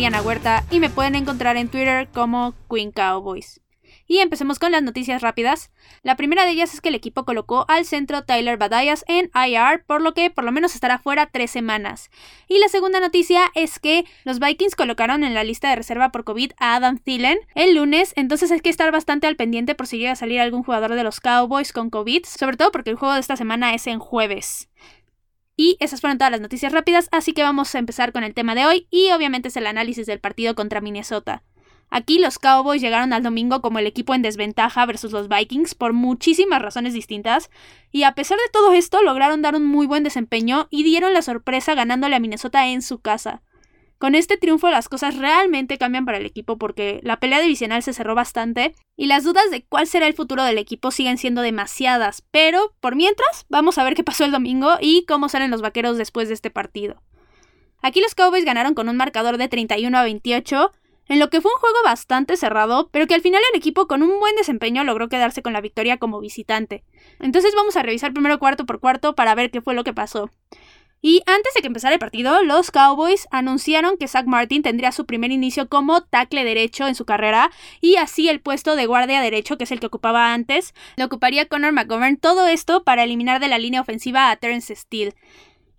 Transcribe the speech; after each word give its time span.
Huerta 0.00 0.64
y 0.70 0.80
me 0.80 0.88
pueden 0.88 1.14
encontrar 1.14 1.58
en 1.58 1.68
Twitter 1.68 2.08
como 2.08 2.54
Queen 2.70 2.90
Cowboys. 2.90 3.60
Y 4.06 4.18
empecemos 4.18 4.58
con 4.58 4.72
las 4.72 4.82
noticias 4.82 5.20
rápidas. 5.20 5.70
La 6.02 6.16
primera 6.16 6.44
de 6.44 6.52
ellas 6.52 6.72
es 6.72 6.80
que 6.80 6.88
el 6.88 6.94
equipo 6.94 7.26
colocó 7.26 7.66
al 7.68 7.84
centro 7.84 8.24
Tyler 8.24 8.56
Badayas 8.56 9.04
en 9.08 9.30
IR, 9.34 9.84
por 9.86 10.00
lo 10.00 10.14
que 10.14 10.30
por 10.30 10.44
lo 10.44 10.52
menos 10.52 10.74
estará 10.74 10.98
fuera 10.98 11.26
tres 11.26 11.50
semanas. 11.50 12.10
Y 12.48 12.58
la 12.60 12.68
segunda 12.68 12.98
noticia 12.98 13.42
es 13.54 13.78
que 13.78 14.06
los 14.24 14.38
Vikings 14.38 14.74
colocaron 14.74 15.22
en 15.22 15.34
la 15.34 15.44
lista 15.44 15.68
de 15.68 15.76
reserva 15.76 16.10
por 16.12 16.24
COVID 16.24 16.52
a 16.58 16.76
Adam 16.76 16.96
Thielen 16.96 17.38
el 17.54 17.74
lunes, 17.74 18.14
entonces 18.16 18.50
hay 18.50 18.60
que 18.60 18.70
estar 18.70 18.90
bastante 18.90 19.26
al 19.26 19.36
pendiente 19.36 19.74
por 19.74 19.86
si 19.86 19.98
llega 19.98 20.12
a 20.12 20.16
salir 20.16 20.40
algún 20.40 20.62
jugador 20.62 20.94
de 20.94 21.04
los 21.04 21.20
Cowboys 21.20 21.74
con 21.74 21.90
COVID, 21.90 22.24
sobre 22.24 22.56
todo 22.56 22.72
porque 22.72 22.90
el 22.90 22.96
juego 22.96 23.14
de 23.14 23.20
esta 23.20 23.36
semana 23.36 23.74
es 23.74 23.86
en 23.86 23.98
jueves. 23.98 24.70
Y 25.62 25.76
esas 25.78 26.00
fueron 26.00 26.16
todas 26.16 26.30
las 26.30 26.40
noticias 26.40 26.72
rápidas, 26.72 27.10
así 27.12 27.34
que 27.34 27.42
vamos 27.42 27.74
a 27.74 27.78
empezar 27.78 28.12
con 28.12 28.24
el 28.24 28.32
tema 28.32 28.54
de 28.54 28.64
hoy 28.64 28.86
y 28.90 29.10
obviamente 29.10 29.48
es 29.48 29.56
el 29.58 29.66
análisis 29.66 30.06
del 30.06 30.18
partido 30.18 30.54
contra 30.54 30.80
Minnesota. 30.80 31.42
Aquí 31.90 32.18
los 32.18 32.38
Cowboys 32.38 32.80
llegaron 32.80 33.12
al 33.12 33.22
domingo 33.22 33.60
como 33.60 33.78
el 33.78 33.86
equipo 33.86 34.14
en 34.14 34.22
desventaja 34.22 34.86
versus 34.86 35.12
los 35.12 35.28
Vikings 35.28 35.74
por 35.74 35.92
muchísimas 35.92 36.62
razones 36.62 36.94
distintas, 36.94 37.50
y 37.92 38.04
a 38.04 38.14
pesar 38.14 38.38
de 38.38 38.50
todo 38.50 38.72
esto 38.72 39.02
lograron 39.02 39.42
dar 39.42 39.54
un 39.54 39.66
muy 39.66 39.86
buen 39.86 40.02
desempeño 40.02 40.66
y 40.70 40.82
dieron 40.82 41.12
la 41.12 41.20
sorpresa 41.20 41.74
ganándole 41.74 42.16
a 42.16 42.20
Minnesota 42.20 42.66
en 42.68 42.80
su 42.80 43.00
casa. 43.00 43.42
Con 44.00 44.14
este 44.14 44.38
triunfo 44.38 44.70
las 44.70 44.88
cosas 44.88 45.18
realmente 45.18 45.76
cambian 45.76 46.06
para 46.06 46.16
el 46.16 46.24
equipo 46.24 46.56
porque 46.56 47.00
la 47.02 47.20
pelea 47.20 47.38
divisional 47.38 47.82
se 47.82 47.92
cerró 47.92 48.14
bastante 48.14 48.74
y 48.96 49.08
las 49.08 49.24
dudas 49.24 49.50
de 49.50 49.66
cuál 49.66 49.86
será 49.86 50.06
el 50.06 50.14
futuro 50.14 50.42
del 50.42 50.56
equipo 50.56 50.90
siguen 50.90 51.18
siendo 51.18 51.42
demasiadas, 51.42 52.24
pero 52.30 52.74
por 52.80 52.96
mientras 52.96 53.44
vamos 53.50 53.76
a 53.76 53.84
ver 53.84 53.94
qué 53.94 54.02
pasó 54.02 54.24
el 54.24 54.32
domingo 54.32 54.78
y 54.80 55.04
cómo 55.04 55.28
salen 55.28 55.50
los 55.50 55.60
vaqueros 55.60 55.98
después 55.98 56.28
de 56.28 56.34
este 56.34 56.48
partido. 56.48 57.02
Aquí 57.82 58.00
los 58.00 58.14
Cowboys 58.14 58.46
ganaron 58.46 58.72
con 58.72 58.88
un 58.88 58.96
marcador 58.96 59.36
de 59.36 59.48
31 59.48 59.98
a 59.98 60.02
28 60.02 60.72
en 61.08 61.18
lo 61.18 61.28
que 61.28 61.42
fue 61.42 61.52
un 61.52 61.60
juego 61.60 61.76
bastante 61.84 62.38
cerrado, 62.38 62.88
pero 62.90 63.06
que 63.06 63.14
al 63.14 63.20
final 63.20 63.42
el 63.52 63.58
equipo 63.58 63.86
con 63.86 64.02
un 64.02 64.18
buen 64.18 64.34
desempeño 64.34 64.82
logró 64.82 65.10
quedarse 65.10 65.42
con 65.42 65.52
la 65.52 65.60
victoria 65.60 65.98
como 65.98 66.20
visitante. 66.20 66.84
Entonces 67.18 67.52
vamos 67.54 67.76
a 67.76 67.82
revisar 67.82 68.14
primero 68.14 68.38
cuarto 68.38 68.64
por 68.64 68.80
cuarto 68.80 69.14
para 69.14 69.34
ver 69.34 69.50
qué 69.50 69.60
fue 69.60 69.74
lo 69.74 69.84
que 69.84 69.92
pasó. 69.92 70.30
Y 71.02 71.22
antes 71.24 71.54
de 71.54 71.62
que 71.62 71.66
empezara 71.66 71.94
el 71.94 71.98
partido, 71.98 72.42
los 72.42 72.70
Cowboys 72.70 73.26
anunciaron 73.30 73.96
que 73.96 74.06
Zach 74.06 74.26
Martin 74.26 74.62
tendría 74.62 74.92
su 74.92 75.06
primer 75.06 75.30
inicio 75.30 75.66
como 75.68 76.02
tackle 76.02 76.44
derecho 76.44 76.86
en 76.86 76.94
su 76.94 77.06
carrera 77.06 77.50
y 77.80 77.96
así 77.96 78.28
el 78.28 78.40
puesto 78.40 78.76
de 78.76 78.84
guardia 78.84 79.22
derecho, 79.22 79.56
que 79.56 79.64
es 79.64 79.72
el 79.72 79.80
que 79.80 79.86
ocupaba 79.86 80.34
antes, 80.34 80.74
lo 80.96 81.06
ocuparía 81.06 81.46
Connor 81.46 81.72
McGovern. 81.72 82.18
Todo 82.18 82.46
esto 82.48 82.84
para 82.84 83.04
eliminar 83.04 83.40
de 83.40 83.48
la 83.48 83.58
línea 83.58 83.80
ofensiva 83.80 84.30
a 84.30 84.36
Terence 84.36 84.76
Steele. 84.76 85.14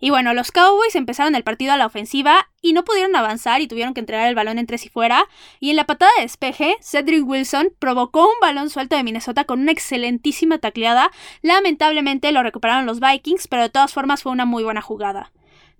Y 0.04 0.10
bueno, 0.10 0.34
los 0.34 0.50
Cowboys 0.50 0.96
empezaron 0.96 1.36
el 1.36 1.44
partido 1.44 1.72
a 1.72 1.76
la 1.76 1.86
ofensiva 1.86 2.48
y 2.60 2.72
no 2.72 2.84
pudieron 2.84 3.14
avanzar 3.14 3.60
y 3.60 3.68
tuvieron 3.68 3.94
que 3.94 4.00
entregar 4.00 4.26
el 4.26 4.34
balón 4.34 4.58
entre 4.58 4.76
sí 4.76 4.88
fuera. 4.88 5.28
Y 5.60 5.70
en 5.70 5.76
la 5.76 5.84
patada 5.84 6.10
de 6.16 6.22
despeje, 6.22 6.76
Cedric 6.80 7.24
Wilson 7.24 7.72
provocó 7.78 8.24
un 8.24 8.40
balón 8.40 8.68
suelto 8.68 8.96
de 8.96 9.04
Minnesota 9.04 9.44
con 9.44 9.60
una 9.60 9.70
excelentísima 9.70 10.58
tacleada. 10.58 11.12
Lamentablemente 11.40 12.32
lo 12.32 12.42
recuperaron 12.42 12.84
los 12.84 12.98
Vikings, 12.98 13.46
pero 13.46 13.62
de 13.62 13.70
todas 13.70 13.92
formas 13.92 14.24
fue 14.24 14.32
una 14.32 14.44
muy 14.44 14.64
buena 14.64 14.82
jugada. 14.82 15.30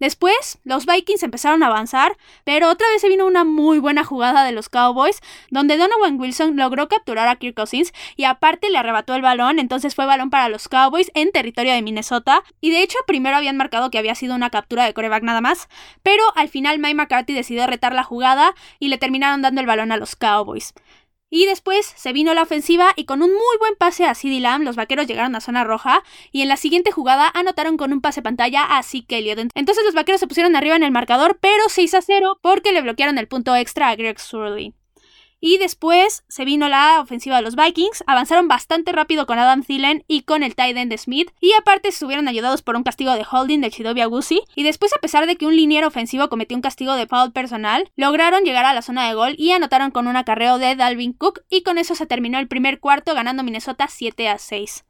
Después, 0.02 0.58
los 0.64 0.84
Vikings 0.84 1.22
empezaron 1.22 1.62
a 1.62 1.68
avanzar, 1.68 2.16
pero 2.42 2.68
otra 2.70 2.88
vez 2.88 3.00
se 3.00 3.08
vino 3.08 3.24
una 3.24 3.44
muy 3.44 3.78
buena 3.78 4.02
jugada 4.02 4.42
de 4.42 4.50
los 4.50 4.68
Cowboys, 4.68 5.20
donde 5.48 5.76
Donovan 5.76 6.18
Wilson 6.18 6.56
logró 6.56 6.88
capturar 6.88 7.28
a 7.28 7.36
Kirk 7.36 7.54
Cousins 7.54 7.92
y 8.16 8.24
aparte 8.24 8.68
le 8.68 8.78
arrebató 8.78 9.14
el 9.14 9.22
balón, 9.22 9.60
entonces 9.60 9.94
fue 9.94 10.04
balón 10.04 10.28
para 10.28 10.48
los 10.48 10.66
Cowboys 10.66 11.12
en 11.14 11.30
territorio 11.30 11.72
de 11.72 11.82
Minnesota. 11.82 12.42
Y 12.60 12.72
de 12.72 12.82
hecho, 12.82 12.98
primero 13.06 13.36
habían 13.36 13.56
marcado 13.56 13.92
que 13.92 13.98
había 13.98 14.16
sido 14.16 14.34
una 14.34 14.50
captura 14.50 14.84
de 14.84 14.92
coreback 14.92 15.22
nada 15.22 15.40
más, 15.40 15.68
pero 16.02 16.24
al 16.34 16.48
final 16.48 16.80
Mike 16.80 16.96
McCarthy 16.96 17.32
decidió 17.32 17.64
retar 17.68 17.94
la 17.94 18.02
jugada 18.02 18.56
y 18.80 18.88
le 18.88 18.98
terminaron 18.98 19.40
dando 19.40 19.60
el 19.60 19.68
balón 19.68 19.92
a 19.92 19.98
los 19.98 20.16
Cowboys. 20.16 20.74
Y 21.34 21.46
después 21.46 21.90
se 21.96 22.12
vino 22.12 22.34
la 22.34 22.42
ofensiva 22.42 22.92
y 22.94 23.06
con 23.06 23.22
un 23.22 23.30
muy 23.30 23.58
buen 23.58 23.74
pase 23.74 24.04
a 24.04 24.14
CD 24.14 24.38
Lamb, 24.38 24.64
los 24.64 24.76
vaqueros 24.76 25.06
llegaron 25.06 25.34
a 25.34 25.40
zona 25.40 25.64
roja 25.64 26.04
y 26.30 26.42
en 26.42 26.48
la 26.48 26.58
siguiente 26.58 26.92
jugada 26.92 27.30
anotaron 27.32 27.78
con 27.78 27.90
un 27.90 28.02
pase 28.02 28.20
pantalla 28.20 28.64
a 28.64 28.82
Zeke 28.82 29.16
Elliott. 29.16 29.48
Entonces 29.54 29.82
los 29.86 29.94
vaqueros 29.94 30.20
se 30.20 30.26
pusieron 30.26 30.56
arriba 30.56 30.76
en 30.76 30.82
el 30.82 30.90
marcador, 30.90 31.38
pero 31.40 31.62
6 31.68 31.94
a 31.94 32.02
0 32.02 32.38
porque 32.42 32.72
le 32.72 32.82
bloquearon 32.82 33.16
el 33.16 33.28
punto 33.28 33.56
extra 33.56 33.88
a 33.88 33.96
Greg 33.96 34.20
Surley. 34.20 34.74
Y 35.44 35.58
después 35.58 36.22
se 36.28 36.44
vino 36.44 36.68
la 36.68 37.00
ofensiva 37.00 37.34
de 37.34 37.42
los 37.42 37.56
Vikings, 37.56 38.04
avanzaron 38.06 38.46
bastante 38.46 38.92
rápido 38.92 39.26
con 39.26 39.40
Adam 39.40 39.64
Thielen 39.64 40.04
y 40.06 40.22
con 40.22 40.44
el 40.44 40.54
tight 40.54 40.76
end 40.76 40.92
de 40.92 40.98
Smith, 40.98 41.32
y 41.40 41.52
aparte 41.54 41.88
estuvieron 41.88 42.28
ayudados 42.28 42.62
por 42.62 42.76
un 42.76 42.84
castigo 42.84 43.12
de 43.12 43.26
holding 43.28 43.58
de 43.58 43.72
Chidobe 43.72 44.02
Agusi, 44.02 44.42
y 44.54 44.62
después 44.62 44.92
a 44.94 45.00
pesar 45.00 45.26
de 45.26 45.34
que 45.34 45.46
un 45.46 45.56
liniero 45.56 45.88
ofensivo 45.88 46.28
cometió 46.28 46.56
un 46.56 46.62
castigo 46.62 46.94
de 46.94 47.08
foul 47.08 47.32
personal, 47.32 47.90
lograron 47.96 48.44
llegar 48.44 48.64
a 48.64 48.72
la 48.72 48.82
zona 48.82 49.08
de 49.08 49.14
gol 49.14 49.34
y 49.36 49.50
anotaron 49.50 49.90
con 49.90 50.06
un 50.06 50.14
acarreo 50.14 50.58
de 50.58 50.76
Dalvin 50.76 51.12
Cook, 51.12 51.40
y 51.50 51.64
con 51.64 51.76
eso 51.76 51.96
se 51.96 52.06
terminó 52.06 52.38
el 52.38 52.46
primer 52.46 52.78
cuarto 52.78 53.12
ganando 53.12 53.42
Minnesota 53.42 53.88
7 53.88 54.28
a 54.28 54.38
6. 54.38 54.84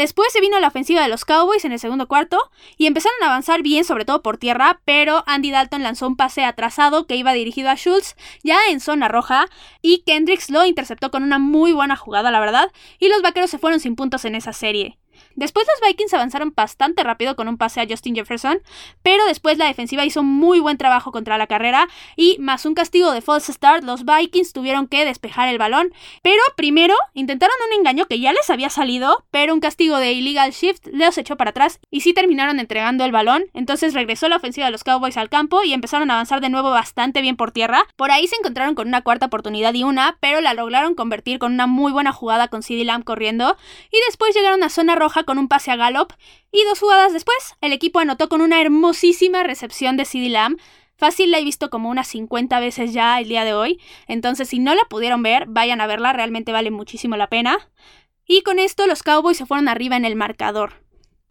Después 0.00 0.32
se 0.32 0.40
vino 0.40 0.58
la 0.60 0.68
ofensiva 0.68 1.02
de 1.02 1.08
los 1.08 1.26
Cowboys 1.26 1.66
en 1.66 1.72
el 1.72 1.78
segundo 1.78 2.08
cuarto 2.08 2.50
y 2.78 2.86
empezaron 2.86 3.22
a 3.22 3.26
avanzar 3.26 3.60
bien, 3.60 3.84
sobre 3.84 4.06
todo 4.06 4.22
por 4.22 4.38
tierra, 4.38 4.80
pero 4.86 5.22
Andy 5.26 5.50
Dalton 5.50 5.82
lanzó 5.82 6.06
un 6.06 6.16
pase 6.16 6.42
atrasado 6.42 7.06
que 7.06 7.16
iba 7.16 7.34
dirigido 7.34 7.68
a 7.68 7.76
Schultz 7.76 8.16
ya 8.42 8.56
en 8.70 8.80
zona 8.80 9.08
roja 9.08 9.44
y 9.82 9.98
Kendricks 10.06 10.48
lo 10.48 10.64
interceptó 10.64 11.10
con 11.10 11.22
una 11.22 11.38
muy 11.38 11.72
buena 11.72 11.96
jugada, 11.96 12.30
la 12.30 12.40
verdad, 12.40 12.72
y 12.98 13.10
los 13.10 13.20
vaqueros 13.20 13.50
se 13.50 13.58
fueron 13.58 13.78
sin 13.78 13.94
puntos 13.94 14.24
en 14.24 14.36
esa 14.36 14.54
serie. 14.54 14.99
Después 15.40 15.66
los 15.66 15.88
Vikings 15.88 16.12
avanzaron 16.12 16.52
bastante 16.54 17.02
rápido 17.02 17.34
con 17.34 17.48
un 17.48 17.56
pase 17.56 17.80
a 17.80 17.86
Justin 17.88 18.14
Jefferson, 18.14 18.60
pero 19.02 19.24
después 19.24 19.56
la 19.56 19.64
defensiva 19.64 20.04
hizo 20.04 20.22
muy 20.22 20.60
buen 20.60 20.76
trabajo 20.76 21.12
contra 21.12 21.38
la 21.38 21.46
carrera 21.46 21.88
y 22.14 22.36
más 22.40 22.66
un 22.66 22.74
castigo 22.74 23.10
de 23.12 23.22
false 23.22 23.50
start, 23.50 23.82
los 23.82 24.04
Vikings 24.04 24.52
tuvieron 24.52 24.86
que 24.86 25.06
despejar 25.06 25.48
el 25.48 25.56
balón, 25.56 25.94
pero 26.20 26.42
primero 26.56 26.94
intentaron 27.14 27.56
un 27.68 27.78
engaño 27.78 28.04
que 28.04 28.20
ya 28.20 28.34
les 28.34 28.50
había 28.50 28.68
salido, 28.68 29.24
pero 29.30 29.54
un 29.54 29.60
castigo 29.60 29.96
de 29.96 30.12
illegal 30.12 30.50
shift 30.50 30.88
los 30.92 31.16
echó 31.16 31.38
para 31.38 31.52
atrás 31.52 31.80
y 31.90 32.02
sí 32.02 32.12
terminaron 32.12 32.60
entregando 32.60 33.06
el 33.06 33.12
balón, 33.12 33.44
entonces 33.54 33.94
regresó 33.94 34.28
la 34.28 34.36
ofensiva 34.36 34.66
de 34.66 34.72
los 34.72 34.84
Cowboys 34.84 35.16
al 35.16 35.30
campo 35.30 35.62
y 35.64 35.72
empezaron 35.72 36.10
a 36.10 36.14
avanzar 36.16 36.42
de 36.42 36.50
nuevo 36.50 36.68
bastante 36.68 37.22
bien 37.22 37.36
por 37.36 37.50
tierra. 37.50 37.84
Por 37.96 38.10
ahí 38.10 38.26
se 38.26 38.36
encontraron 38.36 38.74
con 38.74 38.88
una 38.88 39.00
cuarta 39.00 39.24
oportunidad 39.24 39.72
y 39.72 39.84
una, 39.84 40.18
pero 40.20 40.42
la 40.42 40.52
lograron 40.52 40.94
convertir 40.94 41.38
con 41.38 41.54
una 41.54 41.66
muy 41.66 41.92
buena 41.92 42.12
jugada 42.12 42.48
con 42.48 42.62
CD 42.62 42.84
Lamb 42.84 43.04
corriendo. 43.04 43.56
Y 43.90 43.96
después 44.06 44.34
llegaron 44.34 44.62
a 44.62 44.68
zona 44.68 44.96
roja 44.96 45.24
con 45.30 45.38
un 45.38 45.46
pase 45.46 45.70
a 45.70 45.76
Gallup 45.76 46.12
y 46.50 46.64
dos 46.64 46.80
jugadas 46.80 47.12
después 47.12 47.36
el 47.60 47.72
equipo 47.72 48.00
anotó 48.00 48.28
con 48.28 48.40
una 48.40 48.60
hermosísima 48.60 49.44
recepción 49.44 49.96
de 49.96 50.04
CD 50.04 50.28
Lamb. 50.28 50.58
Fácil 50.96 51.30
la 51.30 51.38
he 51.38 51.44
visto 51.44 51.70
como 51.70 51.88
unas 51.88 52.08
50 52.08 52.58
veces 52.58 52.92
ya 52.92 53.20
el 53.20 53.28
día 53.28 53.44
de 53.44 53.54
hoy, 53.54 53.80
entonces 54.08 54.48
si 54.48 54.58
no 54.58 54.74
la 54.74 54.82
pudieron 54.90 55.22
ver, 55.22 55.44
vayan 55.46 55.80
a 55.80 55.86
verla, 55.86 56.12
realmente 56.12 56.50
vale 56.50 56.72
muchísimo 56.72 57.16
la 57.16 57.28
pena. 57.28 57.70
Y 58.26 58.42
con 58.42 58.58
esto 58.58 58.88
los 58.88 59.04
Cowboys 59.04 59.36
se 59.36 59.46
fueron 59.46 59.68
arriba 59.68 59.96
en 59.96 60.04
el 60.04 60.16
marcador. 60.16 60.82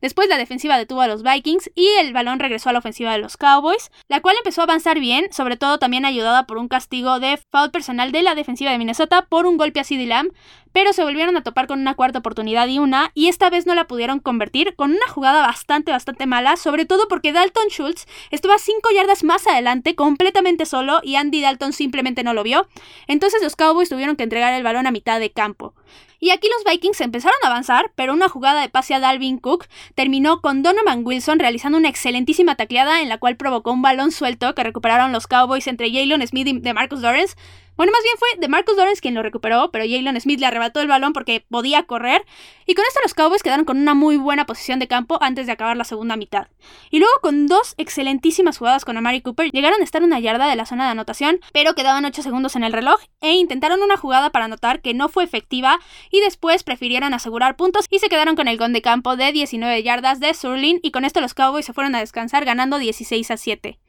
Después 0.02 0.30
la 0.30 0.38
defensiva 0.38 0.78
detuvo 0.78 1.02
a 1.02 1.08
los 1.08 1.24
Vikings 1.24 1.72
y 1.76 1.88
el 2.00 2.14
balón 2.14 2.40
regresó 2.40 2.70
a 2.70 2.74
la 2.74 2.80
ofensiva 2.80 3.12
de 3.12 3.18
los 3.18 3.38
Cowboys, 3.38 3.92
la 4.08 4.22
cual 4.22 4.36
empezó 4.38 4.62
a 4.62 4.64
avanzar 4.64 5.00
bien, 5.00 5.32
sobre 5.32 5.58
todo 5.58 5.80
también 5.80 6.06
ayudada 6.06 6.48
por 6.48 6.58
un 6.58 6.68
castigo 6.68 7.20
de 7.20 7.38
foul 7.52 7.72
personal 7.72 8.12
de 8.12 8.22
la 8.22 8.36
defensiva 8.36 8.72
de 8.72 8.78
Minnesota 8.78 9.28
por 9.28 9.46
un 9.46 9.58
golpe 9.58 9.80
a 9.80 9.84
CD 9.84 10.06
Lamb, 10.06 10.32
pero 10.72 10.94
se 10.94 11.04
volvieron 11.04 11.36
a 11.36 11.44
topar 11.44 11.68
con 11.68 11.80
una 11.80 11.96
cuarta 11.96 12.20
oportunidad 12.20 12.68
y 12.68 12.80
una, 12.80 13.12
y 13.14 13.28
esta 13.28 13.50
vez 13.50 13.66
no 13.66 13.76
la 13.76 13.88
pudieron 13.88 14.20
convertir 14.20 14.76
con 14.76 14.92
una 14.92 15.08
jugada 15.10 15.42
bastante, 15.42 15.92
bastante 15.92 16.26
mala, 16.26 16.58
sobre 16.58 16.86
todo 16.86 17.08
porque 17.08 17.34
Dalton 17.34 17.70
Schultz 17.70 18.06
estuvo 18.32 18.54
a 18.54 18.60
5 18.60 18.90
yardas 18.96 19.24
más 19.24 19.48
adelante, 19.48 19.96
completamente 19.96 20.66
solo, 20.66 21.02
y 21.04 21.16
Andy 21.16 21.42
Dalton 21.42 21.74
simplemente 21.74 22.24
no 22.24 22.34
lo 22.34 22.44
vio. 22.44 22.68
Entonces 23.08 23.42
los 23.42 23.56
Cowboys 23.56 23.90
tuvieron 23.90 24.16
que 24.16 24.24
entregar 24.24 24.54
el 24.54 24.64
balón 24.64 24.88
a 24.88 24.92
mitad 24.92 25.20
de 25.20 25.32
campo. 25.32 25.74
Y 26.20 26.32
aquí 26.32 26.50
los 26.50 26.70
Vikings 26.70 27.00
empezaron 27.02 27.38
a 27.44 27.48
avanzar, 27.48 27.92
pero 27.96 28.14
una 28.14 28.28
jugada 28.28 28.62
de 28.62 28.70
pase 28.70 28.94
a 28.94 29.00
Dalvin 29.00 29.38
Cook 29.38 29.68
terminó 29.96 30.42
con 30.42 30.64
Donovan 30.64 31.06
Wilson 31.06 31.40
realizando 31.40 31.78
una 31.78 31.88
excelentísima 31.88 32.56
tacleada 32.56 33.02
en 33.02 33.08
la 33.08 33.18
cual 33.18 33.38
provocó 33.38 33.72
un 33.72 33.82
balón 33.82 34.12
suelto 34.12 34.54
que 34.54 34.64
recuperaron 34.64 35.14
los 35.14 35.28
Cowboys 35.28 35.68
entre 35.68 35.92
Jalen 35.92 36.28
Smith 36.28 36.48
y 36.48 36.60
de 36.60 36.74
Marcus 36.74 37.00
Lawrence, 37.00 37.38
bueno, 37.80 37.94
más 37.94 38.04
bien 38.04 38.16
fue 38.18 38.28
de 38.38 38.50
Marcus 38.50 38.76
Lawrence 38.76 39.00
quien 39.00 39.14
lo 39.14 39.24
recuperó, 39.24 39.72
pero 39.72 39.86
Jalen 39.86 40.20
Smith 40.20 40.42
le 40.42 40.46
arrebató 40.46 40.82
el 40.82 40.90
balón 40.90 41.14
porque 41.14 41.46
podía 41.50 41.84
correr. 41.84 42.26
Y 42.66 42.76
con 42.76 42.84
esto 42.86 43.00
los 43.02 43.14
Cowboys 43.14 43.42
quedaron 43.42 43.64
con 43.64 43.78
una 43.78 43.94
muy 43.94 44.18
buena 44.18 44.46
posición 44.46 44.80
de 44.80 44.90
campo 44.90 45.18
antes 45.22 45.46
de 45.46 45.54
acabar 45.54 45.78
la 45.78 45.86
segunda 45.86 46.18
mitad. 46.18 46.50
Y 46.92 47.00
luego 47.00 47.14
con 47.22 47.48
dos 47.48 47.76
excelentísimas 47.78 48.58
jugadas 48.58 48.84
con 48.84 48.98
Amari 48.98 49.22
Cooper 49.22 49.50
llegaron 49.52 49.80
a 49.80 49.86
estar 49.86 50.04
una 50.04 50.20
yarda 50.20 50.50
de 50.50 50.58
la 50.58 50.66
zona 50.66 50.84
de 50.84 50.92
anotación, 50.92 51.40
pero 51.54 51.74
quedaban 51.74 52.04
8 52.04 52.22
segundos 52.22 52.58
en 52.58 52.66
el 52.66 52.74
reloj 52.74 53.00
e 53.22 53.32
intentaron 53.36 53.82
una 53.82 53.96
jugada 53.96 54.30
para 54.30 54.44
anotar 54.44 54.82
que 54.82 54.94
no 54.94 55.08
fue 55.08 55.24
efectiva 55.24 55.80
y 56.12 56.20
después 56.20 56.64
prefirieron 56.64 57.14
asegurar 57.14 57.56
puntos 57.56 57.86
y 57.90 58.00
se 58.00 58.10
quedaron 58.10 58.36
con 58.36 58.50
el 58.50 58.58
gol 58.58 58.74
de 58.74 58.82
campo 58.82 59.16
de 59.16 59.32
19 59.32 59.84
yardas 59.84 60.20
de 60.20 60.34
Surlin 60.34 60.82
y 60.84 60.92
con 60.92 61.06
esto 61.06 61.22
los 61.22 61.34
Cowboys 61.34 61.66
se 61.66 61.72
fueron 61.72 61.96
a 61.96 62.00
descansar 62.00 62.44
ganando 62.44 62.78
16 62.78 63.32
a 63.32 63.38
7. 63.38 63.80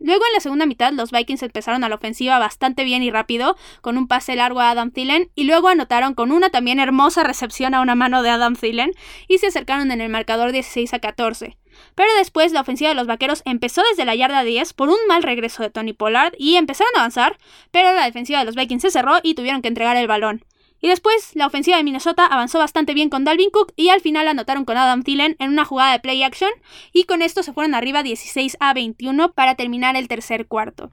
Luego 0.00 0.24
en 0.26 0.32
la 0.32 0.40
segunda 0.40 0.66
mitad 0.66 0.92
los 0.92 1.10
Vikings 1.10 1.42
empezaron 1.42 1.84
a 1.84 1.88
la 1.88 1.94
ofensiva 1.94 2.38
bastante 2.38 2.84
bien 2.84 3.02
y 3.02 3.10
rápido, 3.10 3.56
con 3.82 3.98
un 3.98 4.08
pase 4.08 4.34
largo 4.34 4.60
a 4.60 4.70
Adam 4.70 4.90
Thielen, 4.90 5.30
y 5.34 5.44
luego 5.44 5.68
anotaron 5.68 6.14
con 6.14 6.32
una 6.32 6.50
también 6.50 6.80
hermosa 6.80 7.22
recepción 7.22 7.74
a 7.74 7.80
una 7.80 7.94
mano 7.94 8.22
de 8.22 8.30
Adam 8.30 8.56
Thielen, 8.56 8.92
y 9.28 9.38
se 9.38 9.48
acercaron 9.48 9.92
en 9.92 10.00
el 10.00 10.08
marcador 10.08 10.52
16 10.52 10.92
a 10.94 10.98
14. 10.98 11.56
pero 11.94 12.10
después 12.18 12.52
la 12.52 12.62
ofensiva 12.62 12.90
de 12.90 12.96
los 12.96 13.06
vaqueros 13.06 13.42
empezó 13.44 13.82
desde 13.90 14.04
la 14.04 14.14
yarda 14.14 14.42
10 14.42 14.72
por 14.72 14.88
un 14.88 14.98
mal 15.06 15.22
regreso 15.22 15.62
de 15.62 15.70
Tony 15.70 15.92
Pollard 15.92 16.34
y 16.38 16.56
empezaron 16.56 16.92
a 16.96 17.00
avanzar, 17.00 17.38
pero 17.70 17.92
la 17.92 18.04
defensiva 18.04 18.40
de 18.40 18.44
los 18.44 18.56
Vikings 18.56 18.82
se 18.82 18.90
cerró 18.90 19.18
y 19.22 19.34
tuvieron 19.34 19.62
que 19.62 19.68
entregar 19.68 19.96
el 19.96 20.08
balón. 20.08 20.44
Y 20.80 20.88
después, 20.88 21.30
la 21.34 21.46
ofensiva 21.46 21.76
de 21.76 21.84
Minnesota 21.84 22.26
avanzó 22.26 22.58
bastante 22.58 22.94
bien 22.94 23.10
con 23.10 23.24
Dalvin 23.24 23.50
Cook 23.50 23.72
y 23.76 23.90
al 23.90 24.00
final 24.00 24.28
anotaron 24.28 24.64
con 24.64 24.76
Adam 24.76 25.02
Thielen 25.02 25.36
en 25.38 25.50
una 25.50 25.64
jugada 25.64 25.92
de 25.92 26.00
play 26.00 26.22
action 26.22 26.50
y 26.92 27.04
con 27.04 27.22
esto 27.22 27.42
se 27.42 27.52
fueron 27.52 27.74
arriba 27.74 28.02
16 28.02 28.56
a 28.60 28.72
21 28.72 29.32
para 29.32 29.56
terminar 29.56 29.96
el 29.96 30.08
tercer 30.08 30.46
cuarto. 30.46 30.90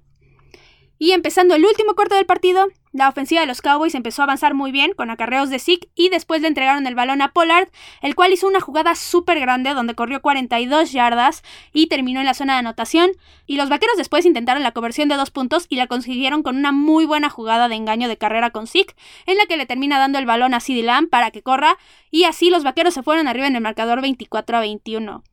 Y 0.99 1.11
empezando 1.11 1.55
el 1.55 1.65
último 1.65 1.93
cuarto 1.93 2.15
del 2.15 2.25
partido, 2.25 2.67
la 2.91 3.09
ofensiva 3.09 3.41
de 3.41 3.47
los 3.47 3.61
Cowboys 3.61 3.93
empezó 3.93 4.23
a 4.23 4.25
avanzar 4.25 4.55
muy 4.55 4.71
bien 4.71 4.93
con 4.93 5.11
acarreos 5.11 5.51
de 5.51 5.59
Zeke 5.59 5.89
y 5.93 6.09
después 6.09 6.41
le 6.41 6.47
entregaron 6.47 6.87
el 6.87 6.95
balón 6.95 7.21
a 7.21 7.31
Pollard, 7.31 7.69
el 8.01 8.15
cual 8.15 8.33
hizo 8.33 8.47
una 8.47 8.59
jugada 8.59 8.95
súper 8.95 9.39
grande 9.39 9.75
donde 9.75 9.93
corrió 9.93 10.21
42 10.21 10.91
yardas 10.91 11.43
y 11.73 11.87
terminó 11.87 12.19
en 12.19 12.25
la 12.25 12.33
zona 12.33 12.53
de 12.53 12.59
anotación. 12.59 13.11
Y 13.45 13.57
los 13.57 13.69
vaqueros 13.69 13.97
después 13.97 14.25
intentaron 14.25 14.63
la 14.63 14.71
conversión 14.71 15.09
de 15.09 15.15
dos 15.15 15.29
puntos 15.29 15.67
y 15.69 15.75
la 15.75 15.85
consiguieron 15.85 16.41
con 16.41 16.57
una 16.57 16.71
muy 16.71 17.05
buena 17.05 17.29
jugada 17.29 17.67
de 17.67 17.75
engaño 17.75 18.07
de 18.07 18.17
carrera 18.17 18.49
con 18.49 18.65
Zeke, 18.65 18.95
en 19.27 19.37
la 19.37 19.45
que 19.45 19.57
le 19.57 19.67
termina 19.67 19.99
dando 19.99 20.17
el 20.17 20.25
balón 20.25 20.55
a 20.55 20.59
CeeDee 20.59 20.81
Lamb 20.81 21.09
para 21.09 21.29
que 21.29 21.43
corra 21.43 21.77
y 22.09 22.23
así 22.23 22.49
los 22.49 22.63
vaqueros 22.63 22.95
se 22.95 23.03
fueron 23.03 23.27
arriba 23.27 23.45
en 23.45 23.55
el 23.55 23.61
marcador 23.61 24.01
24 24.01 24.57
a 24.57 24.61
21. 24.61 25.23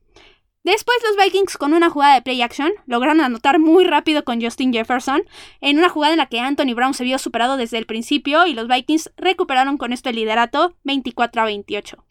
Después 0.65 0.97
los 1.07 1.23
Vikings 1.23 1.59
con 1.59 1.75
una 1.75 1.91
jugada 1.91 2.15
de 2.15 2.23
play 2.23 2.41
action 2.41 2.73
lograron 2.87 3.21
anotar 3.21 3.59
muy 3.59 3.85
rápido 3.85 4.25
con 4.25 4.41
Justin 4.41 4.73
Jefferson 4.73 5.23
en 5.61 5.77
una 5.77 5.91
jugada 5.91 6.15
en 6.15 6.19
la 6.19 6.27
que 6.27 6.41
Anthony 6.41 6.75
Brown 6.75 6.95
se 6.95 7.05
vio 7.05 7.19
superado 7.19 7.59
desde 7.59 7.77
el 7.77 7.85
principio 7.85 8.47
y 8.47 8.55
los 8.55 8.67
Vikings 8.67 9.13
recuperaron 9.19 9.77
con 9.77 9.93
esto 9.93 10.09
el 10.09 10.17
liderato 10.17 10.75
24 10.85 11.43
a 11.43 11.45
28. 11.45 12.03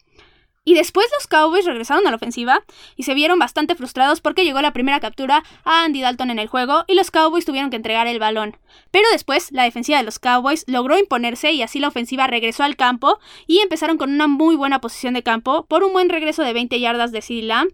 Y 0.66 0.74
después 0.74 1.06
los 1.18 1.26
Cowboys 1.26 1.66
regresaron 1.66 2.06
a 2.06 2.10
la 2.10 2.16
ofensiva 2.16 2.64
y 2.96 3.02
se 3.02 3.12
vieron 3.12 3.40
bastante 3.40 3.74
frustrados 3.74 4.20
porque 4.20 4.44
llegó 4.44 4.62
la 4.62 4.72
primera 4.72 5.00
captura 5.00 5.42
a 5.64 5.84
Andy 5.84 6.00
Dalton 6.00 6.30
en 6.30 6.38
el 6.38 6.46
juego 6.46 6.84
y 6.86 6.94
los 6.94 7.10
Cowboys 7.10 7.44
tuvieron 7.44 7.70
que 7.70 7.76
entregar 7.76 8.06
el 8.06 8.20
balón. 8.20 8.56
Pero 8.92 9.06
después 9.12 9.50
la 9.50 9.64
defensiva 9.64 9.98
de 9.98 10.04
los 10.04 10.20
Cowboys 10.20 10.64
logró 10.66 10.96
imponerse 10.96 11.52
y 11.52 11.60
así 11.60 11.80
la 11.80 11.88
ofensiva 11.88 12.28
regresó 12.28 12.62
al 12.62 12.76
campo 12.76 13.18
y 13.48 13.58
empezaron 13.58 13.98
con 13.98 14.10
una 14.10 14.28
muy 14.28 14.54
buena 14.54 14.80
posición 14.80 15.12
de 15.14 15.24
campo 15.24 15.66
por 15.66 15.82
un 15.82 15.92
buen 15.92 16.08
regreso 16.08 16.42
de 16.42 16.54
20 16.54 16.80
yardas 16.80 17.12
de 17.12 17.20
CeeDee 17.20 17.42
Lamb 17.42 17.70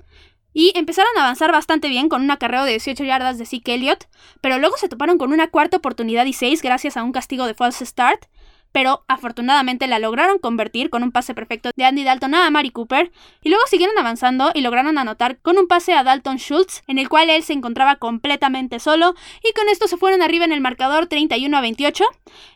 y 0.53 0.73
empezaron 0.75 1.11
a 1.17 1.23
avanzar 1.23 1.53
bastante 1.53 1.89
bien 1.89 2.09
con 2.09 2.23
un 2.23 2.31
acarreo 2.31 2.65
de 2.65 2.73
18 2.73 3.05
yardas 3.05 3.39
de 3.39 3.47
Zeke 3.47 3.75
Elliott, 3.75 4.09
pero 4.41 4.59
luego 4.59 4.77
se 4.77 4.89
toparon 4.89 5.19
con 5.19 5.33
una 5.33 5.49
cuarta 5.49 5.77
oportunidad 5.77 6.27
y 6.27 6.33
6 6.33 6.63
gracias 6.63 6.97
a 6.97 7.05
un 7.05 7.13
castigo 7.13 7.47
de 7.47 7.55
false 7.55 7.87
start, 7.87 8.27
pero 8.73 9.05
afortunadamente 9.09 9.87
la 9.87 9.99
lograron 9.99 10.39
convertir 10.39 10.91
con 10.91 11.03
un 11.03 11.13
pase 11.13 11.35
perfecto 11.35 11.71
de 11.77 11.85
Andy 11.85 12.05
Dalton 12.05 12.35
a 12.35 12.51
Mari 12.51 12.71
Cooper, 12.71 13.11
y 13.43 13.49
luego 13.49 13.65
siguieron 13.67 13.97
avanzando 13.99 14.51
y 14.55 14.61
lograron 14.61 14.99
anotar 14.99 15.39
con 15.39 15.59
un 15.59 15.67
pase 15.67 15.93
a 15.93 16.05
Dalton 16.05 16.37
Schultz, 16.37 16.83
en 16.87 16.99
el 16.99 17.09
cual 17.09 17.31
él 17.31 17.43
se 17.43 17.53
encontraba 17.53 17.97
completamente 17.97 18.79
solo, 18.79 19.15
y 19.43 19.53
con 19.53 19.69
esto 19.69 19.89
se 19.89 19.97
fueron 19.97 20.23
arriba 20.23 20.45
en 20.45 20.53
el 20.53 20.61
marcador 20.61 21.07
31 21.07 21.57
a 21.57 21.61
28, 21.61 22.05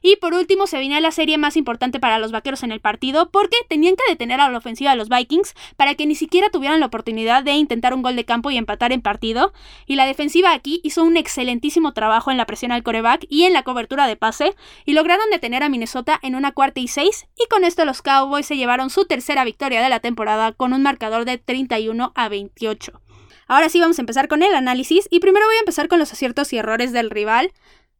y 0.03 0.17
por 0.17 0.35
último 0.35 0.67
se 0.67 0.79
venía 0.79 1.01
la 1.01 1.11
serie 1.11 1.39
más 1.39 1.57
importante 1.57 2.01
para 2.01 2.19
los 2.19 2.33
vaqueros 2.33 2.63
en 2.63 2.73
el 2.73 2.81
partido, 2.81 3.31
porque 3.31 3.57
tenían 3.69 3.97
que 3.97 4.05
detener 4.09 4.41
a 4.41 4.51
la 4.51 4.59
ofensiva 4.59 4.91
de 4.91 4.97
los 4.97 5.09
Vikings 5.09 5.55
para 5.77 5.95
que 5.95 6.07
ni 6.07 6.15
siquiera 6.15 6.51
tuvieran 6.51 6.81
la 6.81 6.87
oportunidad 6.87 7.43
de 7.43 7.53
intentar 7.53 7.95
un 7.95 8.03
gol 8.03 8.17
de 8.17 8.25
campo 8.25 8.51
y 8.51 8.57
empatar 8.57 8.93
en 8.93 9.03
partido, 9.03 9.53
y 9.87 9.97
la 9.97 10.07
defensiva 10.07 10.53
aquí 10.53 10.81
hizo 10.85 11.03
un 11.03 11.17
excelentísimo 11.17 11.93
trabajo 11.93 12.31
en 12.31 12.37
la 12.37 12.47
presión 12.47 12.73
al 12.73 12.83
coreback 12.83 13.27
y 13.29 13.45
en 13.45 13.53
la 13.53 13.63
cobertura 13.63 14.07
de 14.07 14.17
pase, 14.17 14.55
y 14.85 14.93
lograron 14.93 15.29
detener 15.31 15.63
a 15.63 15.69
Minnesota 15.69 16.04
en 16.23 16.35
una 16.35 16.53
cuarta 16.53 16.81
y 16.81 16.89
seis, 16.89 17.27
y 17.37 17.47
con 17.49 17.65
esto 17.65 17.85
los 17.85 18.03
Cowboys 18.03 18.47
se 18.47 18.57
llevaron 18.57 18.91
su 18.91 19.07
tercera 19.07 19.45
victoria 19.45 19.83
de 19.83 19.89
la 19.89 20.01
temporada 20.01 20.53
con 20.53 20.73
un 20.73 20.83
marcador 20.83 21.25
de 21.25 21.39
31 21.39 22.13
a 22.15 22.29
28. 22.29 23.01
Ahora 23.47 23.69
sí 23.69 23.81
vamos 23.81 23.99
a 23.99 24.03
empezar 24.03 24.29
con 24.29 24.43
el 24.43 24.55
análisis 24.55 25.07
y 25.11 25.21
primero 25.21 25.47
voy 25.47 25.57
a 25.57 25.61
empezar 25.61 25.89
con 25.89 25.99
los 25.99 26.13
aciertos 26.13 26.53
y 26.53 26.59
errores 26.59 26.93
del 26.93 27.11
rival. 27.11 27.53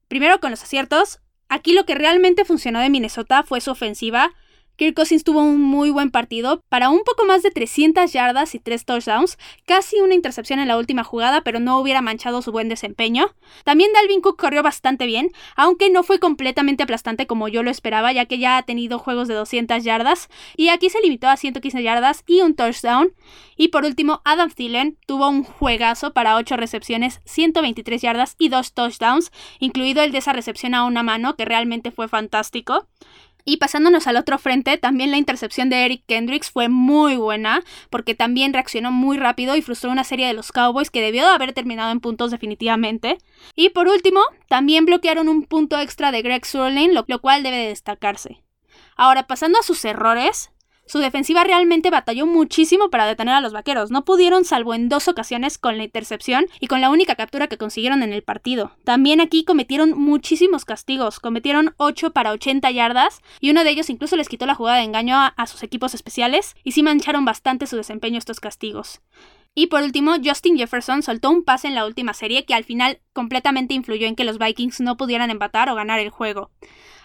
Primero 0.09 0.41
con 0.41 0.51
los 0.51 0.63
aciertos. 0.63 1.21
Aquí 1.49 1.75
lo 1.75 1.85
que 1.85 1.95
realmente 1.95 2.45
funcionó 2.45 2.81
de 2.81 2.89
Minnesota 2.89 3.43
fue 3.43 3.61
su 3.61 3.71
ofensiva, 3.71 4.33
Kirk 4.77 4.95
Cousins 4.95 5.23
tuvo 5.23 5.41
un 5.41 5.61
muy 5.61 5.91
buen 5.91 6.11
partido 6.11 6.61
para 6.69 6.89
un 6.91 7.03
poco 7.05 7.25
más 7.25 7.43
de 7.43 7.51
300 7.51 8.13
yardas 8.13 8.55
y 8.55 8.59
3 8.59 8.85
touchdowns, 8.85 9.39
casi 9.67 10.01
una 10.01 10.15
intercepción 10.15 10.59
en 10.59 10.69
la 10.69 10.77
última 10.77 11.05
jugada, 11.05 11.43
pero 11.43 11.61
no 11.61 11.79
hubiera 11.79 12.03
manchado 12.03 12.43
su 12.43 12.51
buen 12.51 12.69
desempeño. 12.69 13.35
También 13.65 13.93
Dalvin 13.93 14.21
Cook 14.21 14.37
corrió 14.37 14.63
bastante 14.63 15.07
bien, 15.07 15.31
aunque 15.55 15.91
no 15.91 16.03
fue 16.03 16.19
completamente 16.19 16.83
aplastante 16.83 17.27
como 17.27 17.47
yo 17.47 17.63
lo 17.63 17.71
esperaba, 17.71 18.13
ya 18.13 18.27
que 18.27 18.39
ya 18.39 18.57
ha 18.57 18.63
tenido 18.63 18.99
juegos 18.99 19.29
de 19.29 19.35
200 19.35 19.85
yardas, 19.85 20.29
y 20.57 20.69
aquí 20.69 20.91
se 20.91 21.01
limitó 21.01 21.29
a 21.29 21.37
115 21.37 21.83
yardas 21.83 22.25
y 22.27 22.41
un 22.41 22.57
touchdown. 22.57 23.15
Y 23.57 23.69
por 23.69 23.85
último, 23.85 24.23
Adam 24.25 24.51
Thielen 24.51 24.99
tuvo 25.07 25.29
un 25.29 25.45
juegazo 25.45 26.13
para 26.13 26.35
8 26.37 26.57
recepciones, 26.57 27.21
123 27.25 28.03
yardas 28.03 28.35
y 28.39 28.49
2 28.49 28.73
touchdowns, 28.73 29.31
incluido 29.61 30.03
el 30.03 30.11
de 30.11 30.19
esa 30.19 30.33
recepción 30.33 30.75
a 30.75 30.85
una 30.85 31.05
mano, 31.05 31.37
que 31.37 31.45
realmente 31.45 31.93
fue 31.93 32.09
fantástico. 32.09 32.89
Y 33.45 33.59
pasándonos 33.59 34.07
al 34.07 34.17
otro 34.17 34.39
frente, 34.39 34.79
también 34.79 35.11
la 35.11 35.19
intercepción 35.19 35.69
de 35.69 35.85
Eric 35.85 36.05
Kendricks 36.07 36.51
fue 36.51 36.69
muy 36.69 37.17
buena, 37.17 37.63
porque 37.91 38.15
también 38.15 38.55
reaccionó 38.55 38.91
muy 38.91 39.19
rápido 39.19 39.55
y 39.55 39.63
frustró 39.63 39.91
una 39.91 40.05
serie 40.05 40.27
de 40.27 40.33
los 40.33 40.51
Cowboys 40.51 40.91
que 40.91 41.03
debió 41.03 41.23
de 41.25 41.35
haber 41.35 41.53
terminado 41.53 41.93
en 41.93 42.01
puntos 42.01 42.31
definitivamente. 42.31 43.19
Y 43.55 43.69
por 43.71 43.89
último, 43.89 44.21
también 44.49 44.87
bloquearon 44.87 45.29
un 45.29 45.43
punto 45.43 45.79
extra 45.79 46.11
de 46.11 46.23
Greg 46.23 46.47
Surlane, 46.47 46.95
lo, 46.95 47.05
lo 47.07 47.21
cual 47.21 47.43
debe 47.43 47.59
de 47.59 47.69
destacarse. 47.69 48.43
Ahora, 48.97 49.27
pasando 49.27 49.59
a 49.59 49.63
sus 49.63 49.85
errores, 49.85 50.51
su 50.87 50.99
defensiva 50.99 51.45
realmente 51.45 51.91
batalló 51.91 52.27
muchísimo 52.27 52.91
para 52.91 53.07
detener 53.07 53.35
a 53.35 53.41
los 53.41 53.53
vaqueros. 53.53 53.91
No 53.91 54.05
pudieron 54.05 54.45
salvo 54.45 54.75
en 54.75 54.89
dos 54.89 55.09
ocasiones 55.09 55.59
con 55.59 55.79
la 55.79 55.85
intercepción 55.85 56.47
y 56.61 56.67
con 56.67 56.81
la 56.81 56.91
única 56.91 57.15
captura 57.15 57.47
que 57.47 57.59
consiguieron 57.59 58.03
en 58.03 58.13
el 58.13 58.23
partido. 58.23 58.73
También 58.85 59.21
aquí 59.21 59.45
cometieron 59.45 59.99
muchísimos 59.99 60.65
castigos. 60.65 61.21
Cometieron 61.21 61.75
8 61.79 62.13
para 62.13 62.33
80 62.33 62.71
yardas 62.71 63.23
y 63.41 63.51
uno 63.51 63.65
de 63.65 63.71
ellos 63.71 63.89
incluso 63.89 64.17
les 64.17 64.29
quitó 64.29 64.47
la 64.47 64.55
jugada 64.55 64.79
de 64.79 64.85
engaño 64.85 65.17
a, 65.17 65.29
a 65.29 65.47
sus 65.47 65.63
equipos 65.63 65.95
especiales 65.95 66.55
y 66.65 66.73
sí 66.73 66.83
mancharon 66.83 67.25
bastante 67.25 67.67
su 67.67 67.77
desempeño 67.77 68.19
estos 68.19 68.41
castigos. 68.41 69.01
Y 69.55 69.69
por 69.69 69.83
último, 69.83 70.17
Justin 70.23 70.57
Jefferson 70.57 71.03
soltó 71.03 71.31
un 71.31 71.45
pase 71.45 71.69
en 71.69 71.75
la 71.75 71.87
última 71.87 72.13
serie 72.13 72.45
que 72.45 72.55
al 72.55 72.65
final 72.65 73.01
completamente 73.13 73.75
influyó 73.75 74.07
en 74.07 74.17
que 74.17 74.25
los 74.25 74.39
Vikings 74.39 74.81
no 74.81 74.97
pudieran 74.97 75.31
empatar 75.31 75.69
o 75.69 75.75
ganar 75.75 76.01
el 76.01 76.11
juego. 76.11 76.51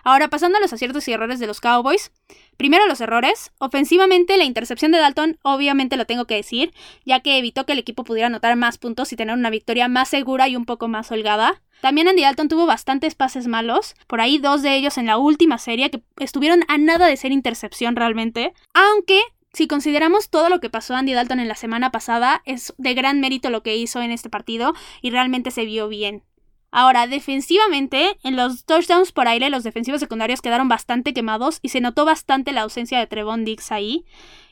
Ahora 0.03 0.29
pasando 0.29 0.57
a 0.57 0.61
los 0.61 0.73
aciertos 0.73 1.07
y 1.07 1.11
errores 1.11 1.39
de 1.39 1.47
los 1.47 1.61
Cowboys. 1.61 2.11
Primero 2.57 2.87
los 2.87 3.01
errores. 3.01 3.51
Ofensivamente, 3.59 4.37
la 4.37 4.45
intercepción 4.45 4.91
de 4.91 4.97
Dalton 4.97 5.37
obviamente 5.43 5.97
lo 5.97 6.05
tengo 6.05 6.25
que 6.25 6.35
decir, 6.35 6.73
ya 7.05 7.19
que 7.19 7.37
evitó 7.37 7.65
que 7.65 7.73
el 7.73 7.79
equipo 7.79 8.03
pudiera 8.03 8.27
anotar 8.27 8.55
más 8.55 8.77
puntos 8.77 9.11
y 9.13 9.15
tener 9.15 9.35
una 9.35 9.49
victoria 9.49 9.87
más 9.87 10.09
segura 10.09 10.47
y 10.47 10.55
un 10.55 10.65
poco 10.65 10.87
más 10.87 11.11
holgada. 11.11 11.61
También 11.81 12.07
Andy 12.07 12.23
Dalton 12.23 12.49
tuvo 12.49 12.65
bastantes 12.65 13.15
pases 13.15 13.47
malos, 13.47 13.95
por 14.07 14.19
ahí 14.19 14.37
dos 14.37 14.61
de 14.61 14.75
ellos 14.75 14.97
en 14.97 15.05
la 15.05 15.17
última 15.17 15.57
serie 15.57 15.89
que 15.89 16.01
estuvieron 16.17 16.63
a 16.67 16.77
nada 16.77 17.07
de 17.07 17.15
ser 17.15 17.31
intercepción 17.31 17.95
realmente, 17.95 18.53
aunque 18.73 19.21
si 19.53 19.67
consideramos 19.67 20.29
todo 20.29 20.49
lo 20.49 20.59
que 20.59 20.69
pasó 20.69 20.95
Andy 20.95 21.13
Dalton 21.13 21.39
en 21.39 21.47
la 21.47 21.55
semana 21.55 21.91
pasada, 21.91 22.41
es 22.45 22.73
de 22.77 22.93
gran 22.93 23.19
mérito 23.19 23.49
lo 23.49 23.63
que 23.63 23.75
hizo 23.75 24.01
en 24.01 24.11
este 24.11 24.29
partido 24.29 24.73
y 25.01 25.09
realmente 25.09 25.51
se 25.51 25.65
vio 25.65 25.87
bien. 25.87 26.23
Ahora, 26.71 27.07
defensivamente, 27.07 28.19
en 28.23 28.35
los 28.35 28.63
touchdowns 28.65 29.11
por 29.11 29.27
aire, 29.27 29.49
los 29.49 29.63
defensivos 29.63 29.99
secundarios 29.99 30.41
quedaron 30.41 30.69
bastante 30.69 31.13
quemados 31.13 31.59
y 31.63 31.69
se 31.69 31.81
notó 31.81 32.05
bastante 32.05 32.51
la 32.51 32.61
ausencia 32.61 32.99
de 32.99 33.07
Trevon 33.07 33.43
Diggs 33.43 33.71
ahí. 33.71 34.05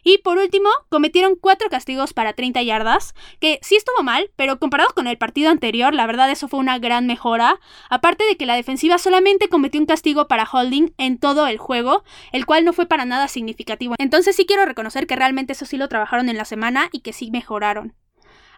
Y 0.03 0.19
por 0.19 0.37
último, 0.37 0.69
cometieron 0.89 1.35
cuatro 1.35 1.69
castigos 1.69 2.13
para 2.13 2.33
30 2.33 2.63
yardas, 2.63 3.13
que 3.39 3.59
sí 3.61 3.75
estuvo 3.75 4.01
mal, 4.01 4.31
pero 4.35 4.57
comparado 4.57 4.93
con 4.95 5.05
el 5.05 5.17
partido 5.17 5.51
anterior, 5.51 5.93
la 5.93 6.07
verdad 6.07 6.31
eso 6.31 6.47
fue 6.47 6.59
una 6.59 6.79
gran 6.79 7.05
mejora. 7.05 7.59
Aparte 7.89 8.23
de 8.23 8.35
que 8.35 8.45
la 8.45 8.55
defensiva 8.55 8.97
solamente 8.97 9.49
cometió 9.49 9.79
un 9.79 9.85
castigo 9.85 10.27
para 10.27 10.47
holding 10.51 10.93
en 10.97 11.19
todo 11.19 11.45
el 11.45 11.57
juego, 11.57 12.03
el 12.31 12.45
cual 12.45 12.65
no 12.65 12.73
fue 12.73 12.87
para 12.87 13.05
nada 13.05 13.27
significativo. 13.27 13.93
Entonces 13.99 14.35
sí 14.35 14.45
quiero 14.45 14.65
reconocer 14.65 15.05
que 15.05 15.15
realmente 15.15 15.53
eso 15.53 15.65
sí 15.65 15.77
lo 15.77 15.89
trabajaron 15.89 16.29
en 16.29 16.37
la 16.37 16.45
semana 16.45 16.89
y 16.91 17.01
que 17.01 17.13
sí 17.13 17.29
mejoraron. 17.29 17.93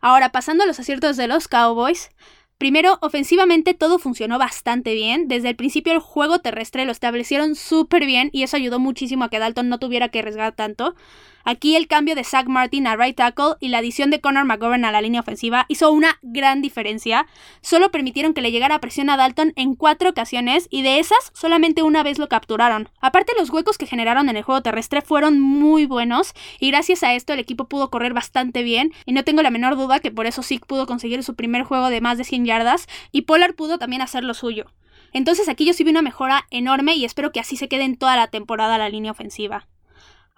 Ahora, 0.01 0.31
pasando 0.31 0.63
a 0.63 0.67
los 0.67 0.79
aciertos 0.79 1.17
de 1.17 1.27
los 1.27 1.47
Cowboys, 1.47 2.11
Primero, 2.59 2.97
ofensivamente 2.99 3.73
todo 3.73 3.99
funcionó 3.99 4.37
bastante 4.37 4.93
bien. 4.93 5.29
Desde 5.29 5.47
el 5.47 5.55
principio 5.55 5.93
el 5.93 5.99
juego 5.99 6.39
terrestre 6.39 6.83
lo 6.83 6.91
establecieron 6.91 7.55
súper 7.55 8.05
bien 8.05 8.29
y 8.33 8.43
eso 8.43 8.57
ayudó 8.57 8.79
muchísimo 8.79 9.23
a 9.23 9.29
que 9.29 9.39
Dalton 9.39 9.69
no 9.69 9.79
tuviera 9.79 10.09
que 10.09 10.19
arriesgar 10.19 10.53
tanto. 10.53 10.93
Aquí 11.49 11.75
el 11.75 11.87
cambio 11.87 12.13
de 12.13 12.23
Zach 12.23 12.45
Martin 12.45 12.85
a 12.85 12.95
right 12.95 13.15
tackle 13.15 13.55
y 13.59 13.69
la 13.69 13.79
adición 13.79 14.11
de 14.11 14.21
Connor 14.21 14.45
McGovern 14.45 14.85
a 14.85 14.91
la 14.91 15.01
línea 15.01 15.21
ofensiva 15.21 15.65
hizo 15.67 15.91
una 15.91 16.19
gran 16.21 16.61
diferencia. 16.61 17.25
Solo 17.61 17.89
permitieron 17.89 18.35
que 18.35 18.41
le 18.41 18.51
llegara 18.51 18.79
presión 18.79 19.09
a 19.09 19.17
Dalton 19.17 19.53
en 19.55 19.73
cuatro 19.73 20.11
ocasiones 20.11 20.67
y 20.69 20.83
de 20.83 20.99
esas 20.99 21.31
solamente 21.33 21.81
una 21.81 22.03
vez 22.03 22.19
lo 22.19 22.29
capturaron. 22.29 22.89
Aparte 23.01 23.33
los 23.35 23.49
huecos 23.49 23.79
que 23.79 23.87
generaron 23.87 24.29
en 24.29 24.37
el 24.37 24.43
juego 24.43 24.61
terrestre 24.61 25.01
fueron 25.01 25.39
muy 25.39 25.87
buenos 25.87 26.35
y 26.59 26.69
gracias 26.69 27.01
a 27.01 27.15
esto 27.15 27.33
el 27.33 27.39
equipo 27.39 27.67
pudo 27.67 27.89
correr 27.89 28.13
bastante 28.13 28.61
bien 28.61 28.93
y 29.07 29.13
no 29.13 29.23
tengo 29.23 29.41
la 29.41 29.49
menor 29.49 29.75
duda 29.75 30.01
que 30.01 30.11
por 30.11 30.27
eso 30.27 30.43
Zeke 30.43 30.67
pudo 30.67 30.85
conseguir 30.85 31.23
su 31.23 31.33
primer 31.33 31.63
juego 31.63 31.89
de 31.89 31.99
más 31.99 32.19
de 32.19 32.25
100 32.25 32.45
yardas 32.45 32.85
y 33.11 33.23
Pollard 33.23 33.55
pudo 33.55 33.79
también 33.79 34.03
hacer 34.03 34.23
lo 34.23 34.35
suyo. 34.35 34.67
Entonces 35.13 35.49
aquí 35.49 35.65
yo 35.65 35.73
sí 35.73 35.83
vi 35.83 35.89
una 35.89 36.03
mejora 36.03 36.45
enorme 36.51 36.93
y 36.93 37.05
espero 37.05 37.31
que 37.31 37.39
así 37.39 37.57
se 37.57 37.67
quede 37.67 37.85
en 37.85 37.97
toda 37.97 38.15
la 38.15 38.27
temporada 38.27 38.77
la 38.77 38.89
línea 38.89 39.09
ofensiva. 39.09 39.67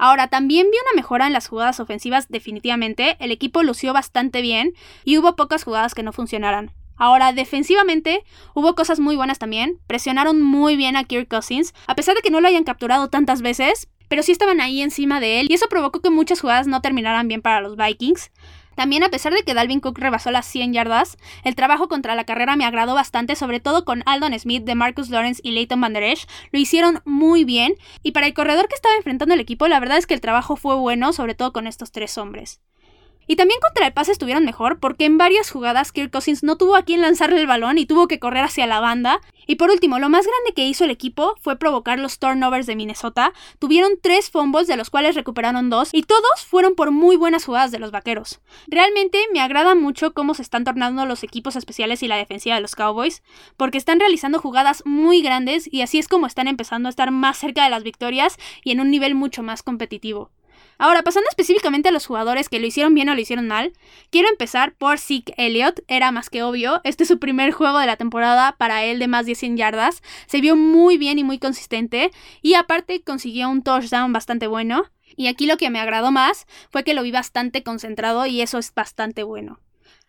Ahora, 0.02 0.30
también 0.30 0.66
vi 0.72 0.78
una 0.80 1.00
mejora 1.00 1.28
en 1.28 1.34
las 1.34 1.48
jugadas 1.48 1.80
ofensivas 1.80 2.28
definitivamente, 2.28 3.18
el 3.20 3.32
equipo 3.32 3.62
lució 3.62 3.94
bastante 3.94 4.42
bien 4.42 4.74
y 5.06 5.20
hubo 5.20 5.36
pocas 5.36 5.64
jugadas 5.64 5.94
que 5.94 6.02
no 6.02 6.12
funcionaran. 6.12 6.72
Ahora, 6.96 7.34
defensivamente, 7.34 8.24
hubo 8.56 8.74
cosas 8.74 9.00
muy 9.00 9.16
buenas 9.16 9.38
también. 9.38 9.78
Presionaron 9.86 10.42
muy 10.42 10.76
bien 10.76 10.96
a 10.96 11.04
Kirk 11.04 11.28
Cousins, 11.28 11.76
a 11.86 11.94
pesar 11.94 12.16
de 12.16 12.22
que 12.24 12.32
no 12.32 12.42
lo 12.42 12.48
hayan 12.48 12.64
capturado 12.64 13.10
tantas 13.10 13.44
veces, 13.44 13.90
pero 14.08 14.24
sí 14.24 14.32
estaban 14.32 14.60
ahí 14.60 14.82
encima 14.82 15.20
de 15.20 15.40
él, 15.40 15.48
y 15.52 15.54
eso 15.54 15.68
provocó 15.70 16.02
que 16.02 16.10
muchas 16.10 16.42
jugadas 16.42 16.66
no 16.66 16.82
terminaran 16.82 17.28
bien 17.28 17.44
para 17.44 17.62
los 17.62 17.76
Vikings. 17.78 18.32
También 18.76 19.04
a 19.04 19.10
pesar 19.10 19.34
de 19.34 19.44
que 19.44 19.54
Dalvin 19.54 19.80
Cook 19.80 20.00
rebasó 20.00 20.32
las 20.32 20.46
100 20.46 20.74
yardas, 20.74 21.18
el 21.44 21.56
trabajo 21.56 21.88
contra 21.88 22.16
la 22.16 22.24
carrera 22.24 22.56
me 22.56 22.66
agradó 22.66 22.96
bastante, 22.96 23.36
sobre 23.36 23.60
todo 23.60 23.86
con 23.86 24.04
Aldon 24.06 24.38
Smith, 24.40 24.64
de 24.64 24.76
Marcus 24.76 25.10
Lawrence 25.10 25.42
y 25.44 25.52
Leighton 25.52 25.82
Van 25.82 25.94
Der 25.94 26.04
Esch. 26.04 26.28
Lo 26.52 26.60
hicieron 26.60 27.02
muy 27.06 27.44
bien 27.44 27.76
y 28.04 28.12
para 28.12 28.28
el 28.28 28.34
corredor 28.34 28.68
que 28.68 28.76
estaba 28.76 28.96
enfrentando 28.96 29.34
el 29.34 29.42
equipo, 29.42 29.68
la 29.68 29.80
verdad 29.80 29.98
es 29.98 30.08
que 30.08 30.14
el 30.14 30.22
trabajo 30.22 30.56
fue 30.56 30.76
bueno, 30.76 31.14
sobre 31.14 31.36
todo 31.36 31.54
con 31.54 31.68
estos 31.68 31.92
tres 31.92 32.18
hombres. 32.18 32.62
Y 33.28 33.36
también 33.36 33.60
contra 33.62 33.88
el 33.88 33.94
pase 33.94 34.12
estuvieron 34.12 34.44
mejor 34.46 34.80
porque 34.80 35.06
en 35.06 35.18
varias 35.18 35.50
jugadas 35.52 35.92
Kirk 35.92 36.12
Cousins 36.12 36.44
no 36.44 36.58
tuvo 36.58 36.76
a 36.76 36.84
quien 36.84 37.02
lanzarle 37.02 37.40
el 37.40 37.48
balón 37.48 37.78
y 37.78 37.86
tuvo 37.86 38.08
que 38.08 38.20
correr 38.20 38.44
hacia 38.44 38.68
la 38.68 38.80
banda. 38.80 39.22
Y 39.48 39.56
por 39.56 39.70
último, 39.70 40.00
lo 40.00 40.10
más 40.10 40.26
grande 40.26 40.54
que 40.54 40.66
hizo 40.66 40.84
el 40.84 40.92
equipo 40.92 41.36
fue 41.42 41.58
provocar 41.58 42.00
los 42.00 42.20
turnovers 42.20 42.68
de 42.68 42.76
Minnesota. 42.76 43.34
Tuvieron 43.60 43.94
tres 44.02 44.30
fumbles 44.30 44.68
de 44.68 44.78
los 44.78 44.90
cuales 44.90 45.16
recuperaron 45.16 45.70
dos 45.70 45.90
y 45.94 46.04
todos 46.04 46.46
fueron 46.48 46.76
por 46.76 46.92
muy 46.92 47.16
buenas 47.16 47.46
jugadas 47.46 47.72
de 47.72 47.80
los 47.80 47.92
vaqueros. 47.92 48.42
Realmente 48.68 49.20
me 49.34 49.42
agrada 49.42 49.76
mucho 49.76 50.14
cómo 50.14 50.34
se 50.34 50.42
están 50.42 50.64
tornando 50.64 51.06
los 51.06 51.24
equipos 51.24 51.56
especiales 51.56 52.04
y 52.04 52.08
la 52.08 52.18
defensiva 52.18 52.56
de 52.56 52.62
los 52.62 52.76
Cowboys 52.76 53.24
porque 53.58 53.78
están 53.78 54.00
realizando 54.00 54.40
jugadas 54.40 54.84
muy 54.86 55.22
grandes 55.22 55.72
y 55.72 55.82
así 55.82 56.00
es 56.00 56.08
como 56.08 56.28
están 56.28 56.48
empezando 56.48 56.88
a 56.88 56.92
estar 56.92 57.12
más 57.12 57.38
cerca 57.38 57.64
de 57.64 57.70
las 57.70 57.84
victorias 57.84 58.38
y 58.64 58.72
en 58.72 58.80
un 58.80 58.92
nivel 58.92 59.16
mucho 59.16 59.44
más 59.44 59.64
competitivo. 59.64 60.32
Ahora, 60.82 61.04
pasando 61.04 61.30
específicamente 61.30 61.90
a 61.90 61.92
los 61.92 62.08
jugadores 62.08 62.50
que 62.50 62.60
lo 62.60 62.66
hicieron 62.66 62.96
bien 62.96 63.08
o 63.08 63.14
lo 63.14 63.22
hicieron 63.22 63.48
mal, 63.48 63.72
quiero 64.10 64.28
empezar 64.30 64.74
por 64.74 64.98
Zeke 64.98 65.36
Elliott. 65.38 65.82
Era 65.88 66.12
más 66.12 66.32
que 66.32 66.42
obvio, 66.42 66.82
este 66.84 67.04
es 67.04 67.08
su 67.08 67.20
primer 67.20 67.52
juego 67.52 67.78
de 67.78 67.86
la 67.86 67.98
temporada 67.98 68.56
para 68.58 68.84
él 68.84 68.98
de 68.98 69.08
más 69.08 69.28
de 69.28 69.36
100 69.36 69.58
yardas. 69.58 70.02
Se 70.26 70.42
vio 70.42 70.56
muy 70.56 70.98
bien 70.98 71.20
y 71.20 71.24
muy 71.24 71.38
consistente, 71.38 72.10
y 72.42 72.56
aparte 72.56 73.04
consiguió 73.04 73.48
un 73.48 73.62
touchdown 73.62 74.12
bastante 74.12 74.48
bueno. 74.48 74.86
Y 75.16 75.28
aquí 75.28 75.46
lo 75.46 75.58
que 75.58 75.70
me 75.70 75.80
agradó 75.80 76.12
más 76.12 76.48
fue 76.72 76.84
que 76.84 76.96
lo 76.96 77.04
vi 77.04 77.12
bastante 77.12 77.62
concentrado 77.62 78.26
y 78.26 78.42
eso 78.42 78.58
es 78.58 78.74
bastante 78.74 79.22
bueno. 79.22 79.60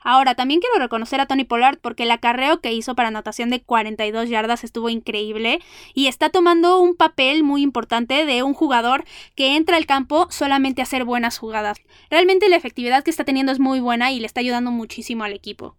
Ahora, 0.04 0.34
también 0.34 0.60
quiero 0.60 0.78
reconocer 0.78 1.20
a 1.20 1.26
Tony 1.26 1.44
Pollard 1.44 1.78
porque 1.78 2.04
el 2.04 2.10
acarreo 2.10 2.60
que 2.60 2.72
hizo 2.72 2.94
para 2.94 3.08
anotación 3.08 3.50
de 3.50 3.62
42 3.62 4.28
yardas 4.28 4.64
estuvo 4.64 4.88
increíble 4.88 5.60
y 5.94 6.06
está 6.06 6.30
tomando 6.30 6.80
un 6.80 6.94
papel 6.94 7.42
muy 7.44 7.62
importante 7.62 8.24
de 8.24 8.42
un 8.42 8.54
jugador 8.54 9.04
que 9.34 9.56
entra 9.56 9.76
al 9.76 9.86
campo 9.86 10.26
solamente 10.30 10.82
a 10.82 10.84
hacer 10.84 11.04
buenas 11.04 11.38
jugadas. 11.38 11.78
Realmente 12.10 12.48
la 12.48 12.56
efectividad 12.56 13.04
que 13.04 13.10
está 13.10 13.24
teniendo 13.24 13.52
es 13.52 13.60
muy 13.60 13.80
buena 13.80 14.12
y 14.12 14.20
le 14.20 14.26
está 14.26 14.40
ayudando 14.40 14.70
muchísimo 14.70 15.24
al 15.24 15.32
equipo. 15.32 15.76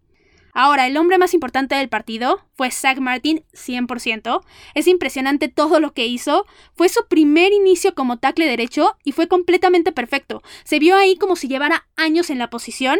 Ahora, 0.55 0.85
el 0.85 0.97
hombre 0.97 1.17
más 1.17 1.33
importante 1.33 1.73
del 1.73 1.89
partido 1.89 2.45
fue 2.53 2.69
Zach 2.69 2.99
Martin, 2.99 3.43
100%. 3.53 4.43
Es 4.75 4.87
impresionante 4.87 5.47
todo 5.47 5.79
lo 5.79 5.93
que 5.93 6.05
hizo. 6.05 6.45
Fue 6.75 6.89
su 6.89 7.07
primer 7.07 7.51
inicio 7.51 7.95
como 7.95 8.19
tackle 8.19 8.45
derecho 8.45 8.95
y 9.03 9.13
fue 9.13 9.27
completamente 9.27 9.91
perfecto. 9.91 10.43
Se 10.63 10.77
vio 10.77 10.95
ahí 10.95 11.15
como 11.15 11.35
si 11.35 11.47
llevara 11.47 11.87
años 11.95 12.29
en 12.29 12.37
la 12.37 12.51
posición 12.51 12.99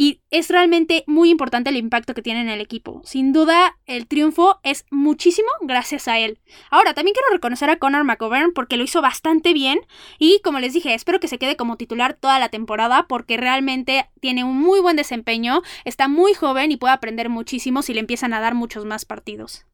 y 0.00 0.22
es 0.30 0.48
realmente 0.48 1.04
muy 1.06 1.28
importante 1.28 1.68
el 1.68 1.76
impacto 1.76 2.14
que 2.14 2.22
tiene 2.22 2.40
en 2.40 2.48
el 2.48 2.62
equipo. 2.62 3.02
Sin 3.04 3.34
duda, 3.34 3.76
el 3.84 4.06
triunfo 4.06 4.58
es 4.62 4.86
muchísimo 4.90 5.50
gracias 5.60 6.08
a 6.08 6.18
él. 6.18 6.38
Ahora, 6.70 6.94
también 6.94 7.12
quiero 7.12 7.30
reconocer 7.34 7.68
a 7.68 7.76
Connor 7.76 8.04
McGovern 8.04 8.54
porque 8.54 8.78
lo 8.78 8.84
hizo 8.84 9.02
bastante 9.02 9.52
bien. 9.52 9.78
Y 10.18 10.40
como 10.42 10.58
les 10.58 10.72
dije, 10.72 10.94
espero 10.94 11.20
que 11.20 11.28
se 11.28 11.36
quede 11.36 11.56
como 11.56 11.76
titular 11.76 12.14
toda 12.14 12.38
la 12.38 12.48
temporada 12.48 13.08
porque 13.08 13.36
realmente 13.36 14.08
tiene 14.20 14.42
un 14.42 14.56
muy 14.56 14.80
buen 14.80 14.96
desempeño, 14.96 15.60
está 15.84 16.08
muy 16.08 16.32
joven 16.32 16.72
y 16.72 16.78
puede 16.78 16.94
aprender 16.94 17.28
muchísimo 17.28 17.82
si 17.82 17.92
le 17.92 18.00
empiezan 18.00 18.32
a 18.32 18.40
dar 18.40 18.54
muchos 18.54 18.86
más 18.86 19.04
partidos. 19.04 19.66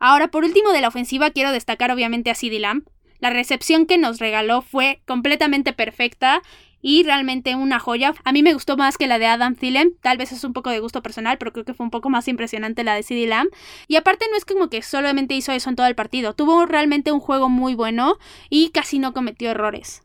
Ahora, 0.00 0.26
por 0.26 0.42
último 0.42 0.72
de 0.72 0.80
la 0.80 0.88
ofensiva, 0.88 1.30
quiero 1.30 1.52
destacar 1.52 1.92
obviamente 1.92 2.32
a 2.32 2.34
CeeDee 2.34 2.58
Lamb. 2.58 2.82
La 3.20 3.30
recepción 3.30 3.86
que 3.86 3.96
nos 3.96 4.18
regaló 4.18 4.60
fue 4.60 5.02
completamente 5.06 5.72
perfecta 5.72 6.42
y 6.82 7.04
realmente 7.04 7.54
una 7.54 7.78
joya. 7.78 8.14
A 8.24 8.32
mí 8.32 8.42
me 8.42 8.52
gustó 8.52 8.76
más 8.76 8.98
que 8.98 9.06
la 9.06 9.18
de 9.18 9.26
Adam 9.26 9.54
Thielen, 9.54 9.96
tal 10.02 10.18
vez 10.18 10.32
es 10.32 10.44
un 10.44 10.52
poco 10.52 10.70
de 10.70 10.80
gusto 10.80 11.02
personal, 11.02 11.38
pero 11.38 11.52
creo 11.52 11.64
que 11.64 11.74
fue 11.74 11.84
un 11.84 11.90
poco 11.90 12.10
más 12.10 12.28
impresionante 12.28 12.84
la 12.84 12.94
de 12.94 13.02
CD 13.02 13.26
Lamb. 13.26 13.48
Y 13.88 13.96
aparte 13.96 14.26
no 14.30 14.36
es 14.36 14.44
como 14.44 14.68
que 14.68 14.82
solamente 14.82 15.34
hizo 15.34 15.52
eso 15.52 15.70
en 15.70 15.76
todo 15.76 15.86
el 15.86 15.94
partido, 15.94 16.34
tuvo 16.34 16.66
realmente 16.66 17.12
un 17.12 17.20
juego 17.20 17.48
muy 17.48 17.74
bueno 17.74 18.18
y 18.50 18.70
casi 18.70 18.98
no 18.98 19.14
cometió 19.14 19.50
errores. 19.50 20.02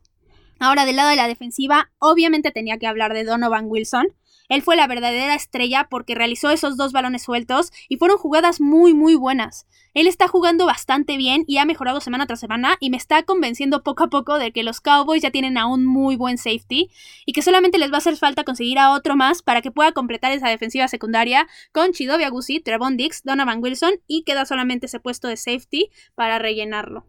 Ahora 0.60 0.86
del 0.86 0.96
lado 0.96 1.10
de 1.10 1.16
la 1.16 1.28
defensiva, 1.28 1.92
obviamente 2.00 2.52
tenía 2.52 2.78
que 2.78 2.88
hablar 2.88 3.14
de 3.14 3.24
Donovan 3.24 3.66
Wilson. 3.68 4.08
Él 4.50 4.62
fue 4.62 4.78
la 4.78 4.88
verdadera 4.88 5.36
estrella 5.36 5.88
porque 5.90 6.16
realizó 6.16 6.50
esos 6.50 6.78
dos 6.78 6.94
balones 6.94 7.24
sueltos 7.24 7.72
y 7.90 7.98
fueron 7.98 8.18
jugadas 8.18 8.62
muy 8.62 8.94
muy 8.94 9.16
buenas. 9.16 9.68
Él 9.94 10.08
está 10.08 10.28
jugando 10.28 10.66
bastante 10.66 11.18
bien 11.18 11.44
y 11.48 11.58
ha 11.58 11.66
mejorado 11.66 12.00
semana 12.00 12.28
tras 12.28 12.40
semana 12.40 12.78
y 12.80 12.90
me 12.90 12.98
está 12.98 13.24
convenciendo 13.24 13.84
poco 13.84 14.06
a 14.06 14.10
poco 14.10 14.40
de 14.40 14.52
que 14.52 14.64
los 14.64 14.80
Cowboys 14.80 15.22
ya 15.22 15.32
tienen 15.32 15.58
a 15.58 15.68
un 15.68 15.86
muy 15.86 16.16
buen 16.16 16.38
safety 16.38 16.90
y 17.26 17.34
que 17.34 17.42
solamente 17.42 17.78
les 17.78 17.92
va 17.92 17.96
a 17.96 17.98
hacer 17.98 18.16
falta 18.16 18.46
conseguir 18.46 18.80
a 18.80 18.92
otro 18.92 19.16
más 19.16 19.42
para 19.42 19.62
que 19.62 19.72
pueda 19.72 19.92
completar 19.92 20.32
esa 20.32 20.50
defensiva 20.50 20.88
secundaria 20.88 21.48
con 21.74 21.92
Chidobe 21.92 22.26
Agusi, 22.26 22.62
Trevon 22.62 22.96
Dix, 22.96 23.24
Donovan 23.24 23.62
Wilson 23.62 23.96
y 24.08 24.24
queda 24.24 24.46
solamente 24.46 24.86
ese 24.86 25.00
puesto 25.00 25.28
de 25.28 25.36
safety 25.36 25.90
para 26.16 26.40
rellenarlo. 26.40 27.06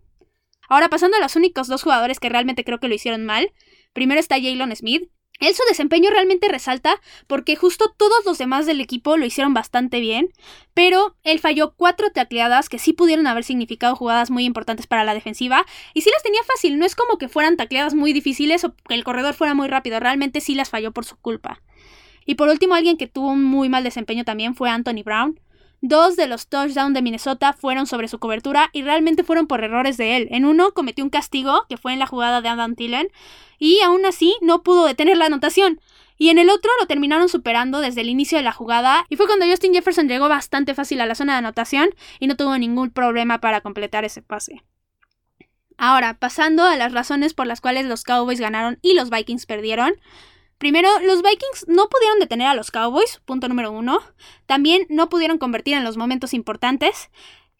Ahora 0.68 0.88
pasando 0.88 1.16
a 1.16 1.20
los 1.20 1.36
únicos 1.36 1.66
dos 1.66 1.82
jugadores 1.82 2.20
que 2.20 2.28
realmente 2.28 2.64
creo 2.64 2.78
que 2.78 2.88
lo 2.88 2.94
hicieron 2.94 3.24
mal. 3.24 3.52
Primero 3.92 4.20
está 4.20 4.36
Jalen 4.36 4.74
Smith, 4.76 5.10
él 5.40 5.54
su 5.54 5.62
desempeño 5.68 6.10
realmente 6.10 6.48
resalta 6.48 7.00
porque 7.28 7.54
justo 7.54 7.94
todos 7.96 8.24
los 8.24 8.38
demás 8.38 8.66
del 8.66 8.80
equipo 8.80 9.16
lo 9.16 9.24
hicieron 9.24 9.54
bastante 9.54 10.00
bien, 10.00 10.30
pero 10.74 11.16
él 11.22 11.38
falló 11.38 11.74
cuatro 11.76 12.10
tacleadas 12.10 12.68
que 12.68 12.80
sí 12.80 12.92
pudieron 12.92 13.26
haber 13.28 13.44
significado 13.44 13.94
jugadas 13.94 14.30
muy 14.30 14.44
importantes 14.44 14.88
para 14.88 15.04
la 15.04 15.14
defensiva 15.14 15.64
y 15.94 16.00
sí 16.00 16.10
las 16.12 16.24
tenía 16.24 16.42
fácil, 16.42 16.78
no 16.78 16.84
es 16.84 16.96
como 16.96 17.18
que 17.18 17.28
fueran 17.28 17.56
tacleadas 17.56 17.94
muy 17.94 18.12
difíciles 18.12 18.64
o 18.64 18.74
que 18.74 18.94
el 18.94 19.04
corredor 19.04 19.34
fuera 19.34 19.54
muy 19.54 19.68
rápido, 19.68 20.00
realmente 20.00 20.40
sí 20.40 20.56
las 20.56 20.70
falló 20.70 20.92
por 20.92 21.04
su 21.04 21.16
culpa. 21.16 21.62
Y 22.26 22.34
por 22.34 22.48
último, 22.48 22.74
alguien 22.74 22.98
que 22.98 23.06
tuvo 23.06 23.30
un 23.30 23.42
muy 23.42 23.70
mal 23.70 23.84
desempeño 23.84 24.24
también 24.24 24.54
fue 24.54 24.68
Anthony 24.68 25.02
Brown. 25.02 25.40
Dos 25.80 26.16
de 26.16 26.26
los 26.26 26.48
touchdowns 26.48 26.94
de 26.94 27.02
Minnesota 27.02 27.52
fueron 27.52 27.86
sobre 27.86 28.08
su 28.08 28.18
cobertura 28.18 28.68
y 28.72 28.82
realmente 28.82 29.22
fueron 29.22 29.46
por 29.46 29.62
errores 29.62 29.96
de 29.96 30.16
él. 30.16 30.28
En 30.30 30.44
uno 30.44 30.72
cometió 30.72 31.04
un 31.04 31.10
castigo, 31.10 31.66
que 31.68 31.76
fue 31.76 31.92
en 31.92 32.00
la 32.00 32.06
jugada 32.06 32.40
de 32.40 32.48
Adam 32.48 32.74
Thielen, 32.74 33.08
y 33.58 33.80
aún 33.80 34.04
así 34.04 34.36
no 34.40 34.62
pudo 34.62 34.86
detener 34.86 35.16
la 35.16 35.26
anotación. 35.26 35.80
Y 36.16 36.30
en 36.30 36.38
el 36.38 36.50
otro 36.50 36.70
lo 36.80 36.86
terminaron 36.86 37.28
superando 37.28 37.80
desde 37.80 38.00
el 38.00 38.08
inicio 38.08 38.38
de 38.38 38.44
la 38.44 38.52
jugada 38.52 39.06
y 39.08 39.14
fue 39.14 39.26
cuando 39.26 39.46
Justin 39.46 39.72
Jefferson 39.72 40.08
llegó 40.08 40.28
bastante 40.28 40.74
fácil 40.74 41.00
a 41.00 41.06
la 41.06 41.14
zona 41.14 41.34
de 41.34 41.38
anotación 41.38 41.90
y 42.18 42.26
no 42.26 42.36
tuvo 42.36 42.58
ningún 42.58 42.90
problema 42.90 43.40
para 43.40 43.60
completar 43.60 44.04
ese 44.04 44.20
pase. 44.20 44.64
Ahora, 45.76 46.18
pasando 46.18 46.64
a 46.64 46.76
las 46.76 46.92
razones 46.92 47.34
por 47.34 47.46
las 47.46 47.60
cuales 47.60 47.86
los 47.86 48.02
Cowboys 48.02 48.40
ganaron 48.40 48.80
y 48.82 48.94
los 48.94 49.10
Vikings 49.10 49.46
perdieron. 49.46 49.94
Primero, 50.58 50.88
los 51.00 51.22
Vikings 51.22 51.66
no 51.68 51.88
pudieron 51.88 52.18
detener 52.18 52.48
a 52.48 52.54
los 52.54 52.70
Cowboys, 52.72 53.20
punto 53.24 53.48
número 53.48 53.70
uno. 53.70 54.00
También 54.46 54.86
no 54.88 55.08
pudieron 55.08 55.38
convertir 55.38 55.74
en 55.74 55.84
los 55.84 55.96
momentos 55.96 56.34
importantes. 56.34 57.10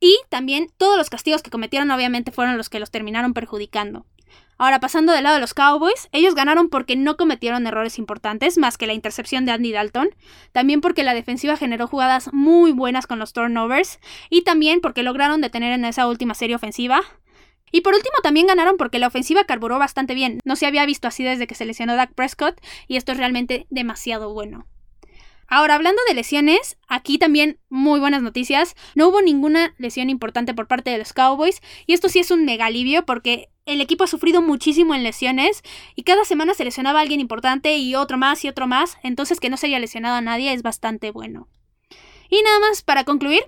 Y 0.00 0.16
también 0.28 0.68
todos 0.76 0.96
los 0.96 1.10
castigos 1.10 1.42
que 1.42 1.50
cometieron 1.50 1.90
obviamente 1.90 2.32
fueron 2.32 2.56
los 2.56 2.68
que 2.68 2.80
los 2.80 2.90
terminaron 2.90 3.34
perjudicando. 3.34 4.04
Ahora, 4.60 4.80
pasando 4.80 5.12
del 5.12 5.22
lado 5.22 5.36
de 5.36 5.40
los 5.40 5.54
Cowboys, 5.54 6.08
ellos 6.10 6.34
ganaron 6.34 6.68
porque 6.68 6.96
no 6.96 7.16
cometieron 7.16 7.68
errores 7.68 7.96
importantes, 7.98 8.58
más 8.58 8.76
que 8.76 8.88
la 8.88 8.92
intercepción 8.92 9.44
de 9.44 9.52
Andy 9.52 9.70
Dalton, 9.70 10.10
también 10.50 10.80
porque 10.80 11.04
la 11.04 11.14
defensiva 11.14 11.56
generó 11.56 11.86
jugadas 11.86 12.32
muy 12.32 12.72
buenas 12.72 13.06
con 13.06 13.20
los 13.20 13.32
turnovers, 13.32 14.00
y 14.30 14.42
también 14.42 14.80
porque 14.80 15.04
lograron 15.04 15.40
detener 15.40 15.72
en 15.72 15.84
esa 15.84 16.08
última 16.08 16.34
serie 16.34 16.56
ofensiva. 16.56 17.02
Y 17.72 17.82
por 17.82 17.94
último 17.94 18.16
también 18.22 18.46
ganaron 18.46 18.76
porque 18.76 18.98
la 18.98 19.06
ofensiva 19.06 19.44
carburó 19.44 19.78
bastante 19.78 20.14
bien. 20.14 20.40
No 20.44 20.56
se 20.56 20.66
había 20.66 20.86
visto 20.86 21.08
así 21.08 21.22
desde 21.22 21.46
que 21.46 21.54
se 21.54 21.64
lesionó 21.64 21.96
Dak 21.96 22.14
Prescott 22.14 22.60
y 22.86 22.96
esto 22.96 23.12
es 23.12 23.18
realmente 23.18 23.66
demasiado 23.70 24.32
bueno. 24.32 24.66
Ahora, 25.50 25.76
hablando 25.76 26.02
de 26.06 26.14
lesiones, 26.14 26.76
aquí 26.88 27.16
también 27.16 27.58
muy 27.70 28.00
buenas 28.00 28.20
noticias. 28.20 28.76
No 28.94 29.08
hubo 29.08 29.22
ninguna 29.22 29.74
lesión 29.78 30.10
importante 30.10 30.52
por 30.52 30.68
parte 30.68 30.90
de 30.90 30.98
los 30.98 31.14
Cowboys 31.14 31.62
y 31.86 31.94
esto 31.94 32.10
sí 32.10 32.18
es 32.18 32.30
un 32.30 32.44
mega 32.44 32.66
alivio 32.66 33.06
porque 33.06 33.48
el 33.64 33.80
equipo 33.80 34.04
ha 34.04 34.08
sufrido 34.08 34.42
muchísimo 34.42 34.94
en 34.94 35.02
lesiones 35.02 35.62
y 35.94 36.02
cada 36.02 36.26
semana 36.26 36.52
se 36.52 36.64
lesionaba 36.64 36.98
a 36.98 37.02
alguien 37.02 37.20
importante 37.20 37.78
y 37.78 37.94
otro 37.94 38.18
más 38.18 38.44
y 38.44 38.48
otro 38.48 38.66
más, 38.66 38.98
entonces 39.02 39.40
que 39.40 39.48
no 39.48 39.56
se 39.56 39.66
haya 39.66 39.78
lesionado 39.78 40.16
a 40.16 40.20
nadie 40.20 40.52
es 40.52 40.62
bastante 40.62 41.10
bueno. 41.10 41.48
Y 42.28 42.42
nada 42.42 42.60
más 42.60 42.82
para 42.82 43.04
concluir, 43.04 43.44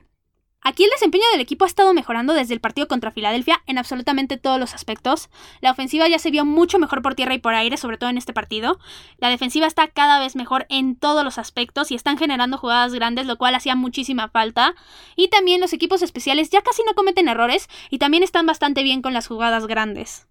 Aquí 0.63 0.85
el 0.85 0.91
desempeño 0.91 1.25
del 1.33 1.41
equipo 1.41 1.65
ha 1.65 1.69
estado 1.69 1.95
mejorando 1.95 2.35
desde 2.35 2.53
el 2.53 2.61
partido 2.61 2.87
contra 2.87 3.11
Filadelfia 3.11 3.63
en 3.67 3.79
absolutamente 3.79 4.37
todos 4.37 4.61
los 4.61 4.75
aspectos. 4.75 5.31
La 5.63 5.71
ofensiva 5.71 6.07
ya 6.07 6.19
se 6.19 6.31
vio 6.31 6.45
mucho 6.45 6.79
mejor 6.79 7.01
por 7.01 7.15
tierra 7.15 7.33
y 7.33 7.39
por 7.39 7.55
aire, 7.55 7.79
sobre 7.79 7.97
todo 7.97 8.11
en 8.11 8.19
este 8.19 8.35
partido. 8.35 8.79
La 9.17 9.31
defensiva 9.31 9.67
está 9.67 9.89
cada 9.89 10.19
vez 10.19 10.37
mejor 10.37 10.67
en 10.69 10.97
todos 10.97 11.25
los 11.25 11.39
aspectos 11.39 11.91
y 11.91 11.95
están 11.95 12.19
generando 12.19 12.59
jugadas 12.59 12.93
grandes, 12.93 13.27
lo 13.27 13.39
cual 13.39 13.55
hacía 13.55 13.75
muchísima 13.75 14.29
falta. 14.29 14.75
Y 15.17 15.29
también 15.29 15.63
los 15.63 15.73
equipos 15.73 16.03
especiales 16.03 16.51
ya 16.51 16.61
casi 16.61 16.83
no 16.85 16.95
cometen 16.95 17.29
errores 17.29 17.69
y 17.89 17.99
también 17.99 18.23
están 18.23 18.45
bastante 18.45 18.83
bien 18.83 19.01
con 19.01 19.15
las 19.15 19.29
jugadas 19.29 19.67
grandes. 19.67 20.30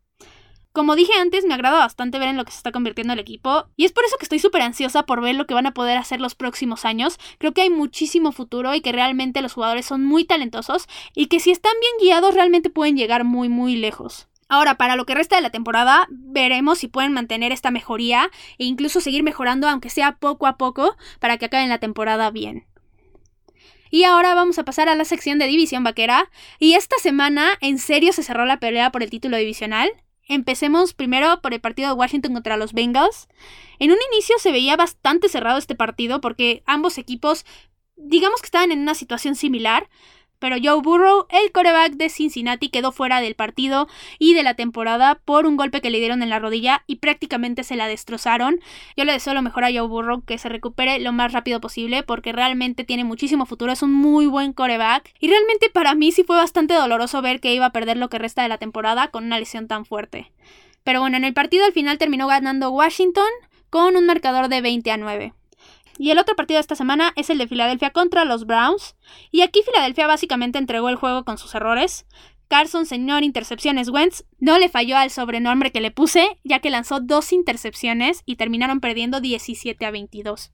Como 0.71 0.95
dije 0.95 1.13
antes, 1.19 1.45
me 1.45 1.55
agrada 1.55 1.79
bastante 1.79 2.19
ver 2.19 2.29
en 2.29 2.37
lo 2.37 2.45
que 2.45 2.51
se 2.51 2.57
está 2.57 2.71
convirtiendo 2.71 3.13
el 3.13 3.19
equipo 3.19 3.65
y 3.75 3.85
es 3.85 3.91
por 3.91 4.05
eso 4.05 4.17
que 4.17 4.25
estoy 4.25 4.37
súper 4.37 4.61
ansiosa 4.61 5.03
por 5.03 5.19
ver 5.19 5.35
lo 5.35 5.47
que 5.47 5.55
van 5.55 5.65
a 5.65 5.73
poder 5.73 5.97
hacer 5.97 6.21
los 6.21 6.35
próximos 6.35 6.85
años. 6.85 7.17
Creo 7.39 7.53
que 7.53 7.63
hay 7.63 7.71
muchísimo 7.71 8.31
futuro 8.31 8.75
y 8.75 8.81
que 8.81 8.91
realmente 8.91 9.41
los 9.41 9.53
jugadores 9.53 9.87
son 9.87 10.05
muy 10.05 10.25
talentosos 10.25 10.87
y 11.15 11.25
que 11.25 11.39
si 11.39 11.49
están 11.49 11.73
bien 11.81 11.93
guiados 11.99 12.35
realmente 12.35 12.69
pueden 12.69 12.97
llegar 12.97 13.23
muy 13.23 13.49
muy 13.49 13.77
lejos. 13.77 14.27
Ahora, 14.47 14.75
para 14.75 14.95
lo 14.95 15.05
que 15.05 15.13
resta 15.15 15.35
de 15.35 15.43
la 15.43 15.51
temporada, 15.51 16.07
veremos 16.09 16.79
si 16.79 16.87
pueden 16.87 17.13
mantener 17.13 17.51
esta 17.51 17.69
mejoría 17.71 18.31
e 18.57 18.65
incluso 18.65 18.99
seguir 18.99 19.21
mejorando, 19.21 19.67
aunque 19.69 19.91
sea 19.91 20.17
poco 20.17 20.47
a 20.47 20.57
poco, 20.57 20.97
para 21.19 21.37
que 21.37 21.45
acaben 21.45 21.69
la 21.69 21.77
temporada 21.77 22.31
bien. 22.31 22.65
Y 23.91 24.05
ahora 24.05 24.33
vamos 24.33 24.57
a 24.57 24.65
pasar 24.65 24.89
a 24.89 24.95
la 24.95 25.05
sección 25.05 25.37
de 25.39 25.47
división 25.47 25.83
vaquera. 25.83 26.29
Y 26.59 26.73
esta 26.73 26.97
semana 26.97 27.57
en 27.61 27.77
serio 27.77 28.13
se 28.13 28.23
cerró 28.23 28.45
la 28.45 28.59
pelea 28.59 28.91
por 28.91 29.03
el 29.03 29.09
título 29.09 29.37
divisional. 29.37 29.91
Empecemos 30.29 30.93
primero 30.93 31.41
por 31.41 31.53
el 31.53 31.59
partido 31.59 31.89
de 31.89 31.95
Washington 31.95 32.33
contra 32.33 32.55
los 32.55 32.71
Bengals. 32.71 33.27
En 33.79 33.91
un 33.91 33.97
inicio 34.13 34.35
se 34.39 34.53
veía 34.53 34.77
bastante 34.77 35.27
cerrado 35.27 35.57
este 35.57 35.75
partido 35.75 36.21
porque 36.21 36.63
ambos 36.65 36.97
equipos 36.97 37.45
digamos 37.99 38.41
que 38.41 38.45
estaban 38.45 38.71
en 38.71 38.79
una 38.79 38.95
situación 38.95 39.35
similar, 39.35 39.89
pero 40.39 40.55
Joe 40.61 40.81
Burrow, 40.81 41.27
el 41.29 41.51
coreback 41.51 41.93
de 41.93 42.09
Cincinnati, 42.09 42.69
quedó 42.69 42.91
fuera 42.91 43.21
del 43.21 43.35
partido 43.35 43.87
y 44.17 44.33
de 44.33 44.43
la 44.43 44.53
temporada 44.53 45.15
por 45.15 45.45
un 45.45 45.57
golpe 45.57 45.81
que 45.81 45.89
le 45.89 45.99
dieron 45.99 46.23
en 46.23 46.29
la 46.29 46.39
rodilla 46.39 46.83
y 46.87 46.95
prácticamente 46.95 47.63
se 47.63 47.75
la 47.75 47.87
destrozaron. 47.87 48.59
Yo 48.97 49.05
le 49.05 49.11
deseo 49.11 49.33
lo 49.33 49.41
mejor 49.41 49.65
a 49.65 49.71
Joe 49.71 49.87
Burrow 49.87 50.23
que 50.23 50.37
se 50.37 50.49
recupere 50.49 50.99
lo 50.99 51.11
más 51.11 51.33
rápido 51.33 51.61
posible 51.61 52.03
porque 52.03 52.31
realmente 52.31 52.83
tiene 52.83 53.03
muchísimo 53.03 53.45
futuro, 53.45 53.71
es 53.71 53.83
un 53.83 53.93
muy 53.93 54.25
buen 54.25 54.53
coreback 54.53 55.13
y 55.19 55.27
realmente 55.27 55.69
para 55.69 55.93
mí 55.93 56.11
sí 56.11 56.23
fue 56.23 56.37
bastante 56.37 56.73
doloroso 56.73 57.21
ver 57.21 57.39
que 57.39 57.53
iba 57.53 57.67
a 57.67 57.71
perder 57.71 57.97
lo 57.97 58.09
que 58.09 58.19
resta 58.19 58.41
de 58.41 58.49
la 58.49 58.57
temporada 58.57 59.09
con 59.09 59.25
una 59.25 59.39
lesión 59.39 59.67
tan 59.67 59.85
fuerte. 59.85 60.31
Pero 60.83 61.01
bueno, 61.01 61.17
en 61.17 61.25
el 61.25 61.33
partido 61.33 61.65
al 61.65 61.73
final 61.73 61.97
terminó 61.97 62.27
ganando 62.27 62.71
Washington 62.71 63.29
con 63.69 63.95
un 63.95 64.05
marcador 64.05 64.47
de 64.47 64.61
20 64.61 64.91
a 64.91 64.97
9. 64.97 65.33
Y 65.99 66.11
el 66.11 66.17
otro 66.17 66.37
partido 66.37 66.55
de 66.55 66.61
esta 66.61 66.75
semana 66.75 67.11
es 67.17 67.29
el 67.29 67.37
de 67.37 67.47
Filadelfia 67.47 67.89
contra 67.89 68.23
los 68.23 68.45
Browns. 68.45 68.95
Y 69.31 69.41
aquí 69.41 69.61
Filadelfia 69.63 70.07
básicamente 70.07 70.57
entregó 70.57 70.87
el 70.87 70.95
juego 70.95 71.25
con 71.25 71.37
sus 71.37 71.53
errores. 71.53 72.05
Carson, 72.47 72.85
señor 72.85 73.23
intercepciones 73.23 73.89
Wentz, 73.89 74.23
no 74.39 74.57
le 74.57 74.69
falló 74.69 74.97
al 74.97 75.11
sobrenombre 75.11 75.73
que 75.73 75.81
le 75.81 75.91
puse, 75.91 76.39
ya 76.45 76.59
que 76.59 76.69
lanzó 76.69 77.01
dos 77.01 77.33
intercepciones 77.33 78.23
y 78.25 78.37
terminaron 78.37 78.79
perdiendo 78.79 79.19
17 79.19 79.85
a 79.85 79.91
22. 79.91 80.53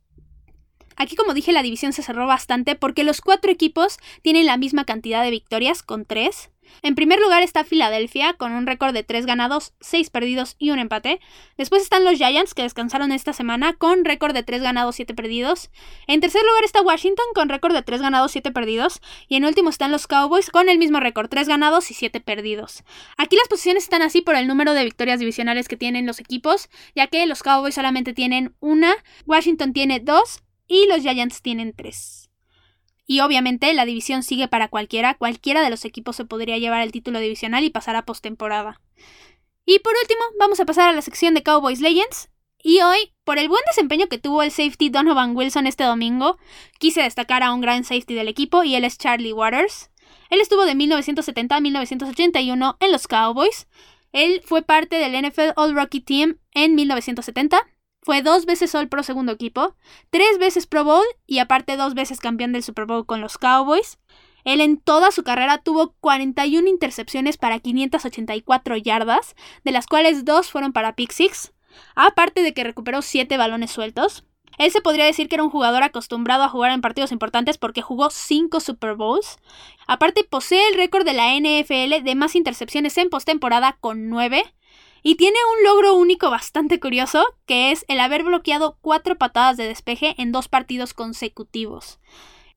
Aquí 0.95 1.15
como 1.15 1.33
dije 1.33 1.51
la 1.51 1.63
división 1.63 1.93
se 1.93 2.03
cerró 2.03 2.27
bastante 2.27 2.75
porque 2.75 3.03
los 3.03 3.21
cuatro 3.21 3.51
equipos 3.51 3.97
tienen 4.21 4.45
la 4.45 4.57
misma 4.57 4.85
cantidad 4.85 5.23
de 5.23 5.31
victorias 5.31 5.83
con 5.83 6.05
tres. 6.05 6.49
En 6.81 6.95
primer 6.95 7.19
lugar 7.19 7.43
está 7.43 7.63
Filadelfia 7.63 8.33
con 8.33 8.51
un 8.51 8.67
récord 8.67 8.93
de 8.93 9.03
3 9.03 9.25
ganados, 9.25 9.73
6 9.81 10.09
perdidos 10.09 10.55
y 10.59 10.71
un 10.71 10.79
empate. 10.79 11.19
Después 11.57 11.81
están 11.81 12.03
los 12.03 12.15
Giants 12.15 12.53
que 12.53 12.63
descansaron 12.63 13.11
esta 13.11 13.33
semana 13.33 13.73
con 13.73 14.05
récord 14.05 14.33
de 14.33 14.43
3 14.43 14.61
ganados, 14.61 14.95
7 14.95 15.13
perdidos. 15.13 15.69
En 16.07 16.21
tercer 16.21 16.41
lugar 16.43 16.63
está 16.63 16.81
Washington 16.81 17.25
con 17.33 17.49
récord 17.49 17.73
de 17.73 17.81
3 17.81 18.01
ganados, 18.01 18.31
7 18.31 18.51
perdidos. 18.51 19.01
Y 19.27 19.35
en 19.35 19.45
último 19.45 19.69
están 19.69 19.91
los 19.91 20.07
Cowboys 20.07 20.49
con 20.49 20.69
el 20.69 20.77
mismo 20.77 20.99
récord, 20.99 21.29
3 21.29 21.47
ganados 21.47 21.91
y 21.91 21.93
7 21.93 22.19
perdidos. 22.21 22.83
Aquí 23.17 23.35
las 23.35 23.47
posiciones 23.47 23.83
están 23.83 24.01
así 24.01 24.21
por 24.21 24.35
el 24.35 24.47
número 24.47 24.73
de 24.73 24.83
victorias 24.83 25.19
divisionales 25.19 25.67
que 25.67 25.77
tienen 25.77 26.05
los 26.05 26.19
equipos, 26.19 26.69
ya 26.95 27.07
que 27.07 27.25
los 27.25 27.43
Cowboys 27.43 27.75
solamente 27.75 28.13
tienen 28.13 28.55
una, 28.59 28.93
Washington 29.25 29.73
tiene 29.73 29.99
dos 29.99 30.44
y 30.67 30.87
los 30.87 31.01
Giants 31.01 31.41
tienen 31.41 31.73
tres. 31.73 32.29
Y 33.07 33.19
obviamente 33.19 33.73
la 33.73 33.85
división 33.85 34.23
sigue 34.23 34.47
para 34.47 34.67
cualquiera, 34.67 35.13
cualquiera 35.13 35.61
de 35.61 35.69
los 35.69 35.85
equipos 35.85 36.15
se 36.15 36.25
podría 36.25 36.57
llevar 36.57 36.81
el 36.81 36.91
título 36.91 37.19
divisional 37.19 37.63
y 37.63 37.69
pasar 37.69 37.95
a 37.95 38.05
postemporada. 38.05 38.81
Y 39.65 39.79
por 39.79 39.93
último, 40.01 40.21
vamos 40.39 40.59
a 40.59 40.65
pasar 40.65 40.89
a 40.89 40.93
la 40.93 41.01
sección 41.01 41.33
de 41.33 41.43
Cowboys 41.43 41.81
Legends. 41.81 42.29
Y 42.63 42.81
hoy, 42.81 43.13
por 43.23 43.37
el 43.37 43.47
buen 43.47 43.61
desempeño 43.67 44.07
que 44.07 44.17
tuvo 44.17 44.41
el 44.41 44.49
safety 44.49 44.89
Donovan 44.89 45.35
Wilson 45.35 45.67
este 45.67 45.83
domingo, 45.83 46.37
quise 46.79 47.01
destacar 47.01 47.43
a 47.43 47.53
un 47.53 47.61
gran 47.61 47.83
safety 47.83 48.15
del 48.15 48.27
equipo 48.27 48.63
y 48.63 48.75
él 48.75 48.85
es 48.85 48.97
Charlie 48.97 49.33
Waters. 49.33 49.91
Él 50.31 50.41
estuvo 50.41 50.65
de 50.65 50.73
1970 50.73 51.55
a 51.55 51.61
1981 51.61 52.77
en 52.79 52.91
los 52.91 53.07
Cowboys. 53.07 53.67
Él 54.11 54.41
fue 54.43 54.63
parte 54.63 54.95
del 54.95 55.13
NFL 55.27 55.51
All 55.55 55.75
Rookie 55.75 56.01
Team 56.01 56.39
en 56.53 56.73
1970 56.73 57.61
fue 58.05 58.21
dos 58.21 58.45
veces 58.45 58.75
All 58.75 58.87
Pro 58.87 59.01
segundo 59.01 59.31
equipo, 59.31 59.75
tres 60.11 60.37
veces 60.37 60.67
Pro 60.67 60.83
Bowl 60.83 61.03
y 61.25 61.39
aparte 61.39 61.75
dos 61.75 61.95
veces 61.95 62.19
campeón 62.19 62.51
del 62.51 62.61
Super 62.61 62.85
Bowl 62.85 63.07
con 63.07 63.19
los 63.19 63.39
Cowboys. 63.39 63.97
Él 64.43 64.61
en 64.61 64.77
toda 64.77 65.09
su 65.09 65.23
carrera 65.23 65.57
tuvo 65.57 65.95
41 66.01 66.69
intercepciones 66.69 67.37
para 67.37 67.57
584 67.57 68.77
yardas, 68.77 69.33
de 69.63 69.71
las 69.71 69.87
cuales 69.87 70.23
dos 70.23 70.51
fueron 70.51 70.71
para 70.71 70.93
pick 70.93 71.11
six, 71.11 71.51
aparte 71.95 72.43
de 72.43 72.53
que 72.53 72.63
recuperó 72.63 73.01
7 73.01 73.37
balones 73.37 73.71
sueltos. 73.71 74.23
Él 74.59 74.69
se 74.69 74.81
podría 74.81 75.05
decir 75.05 75.27
que 75.27 75.37
era 75.37 75.43
un 75.43 75.49
jugador 75.49 75.81
acostumbrado 75.81 76.43
a 76.43 76.49
jugar 76.49 76.73
en 76.73 76.81
partidos 76.81 77.11
importantes 77.11 77.57
porque 77.57 77.81
jugó 77.81 78.11
5 78.11 78.59
Super 78.59 78.93
Bowls. 78.93 79.37
Aparte 79.87 80.23
posee 80.23 80.69
el 80.69 80.75
récord 80.75 81.05
de 81.05 81.13
la 81.13 81.33
NFL 81.33 82.03
de 82.03 82.15
más 82.15 82.35
intercepciones 82.35 82.99
en 82.99 83.09
postemporada 83.09 83.79
con 83.81 84.09
9. 84.09 84.54
Y 85.07 85.17
tiene 85.17 85.37
un 85.55 85.63
logro 85.65 85.93
único 85.93 86.31
bastante 86.31 86.79
curioso, 86.79 87.23
que 87.45 87.71
es 87.71 87.85
el 87.87 87.99
haber 87.99 88.23
bloqueado 88.23 88.79
cuatro 88.81 89.19
patadas 89.19 89.55
de 89.55 89.67
despeje 89.67 90.15
en 90.17 90.31
dos 90.31 90.47
partidos 90.47 90.95
consecutivos. 90.95 91.99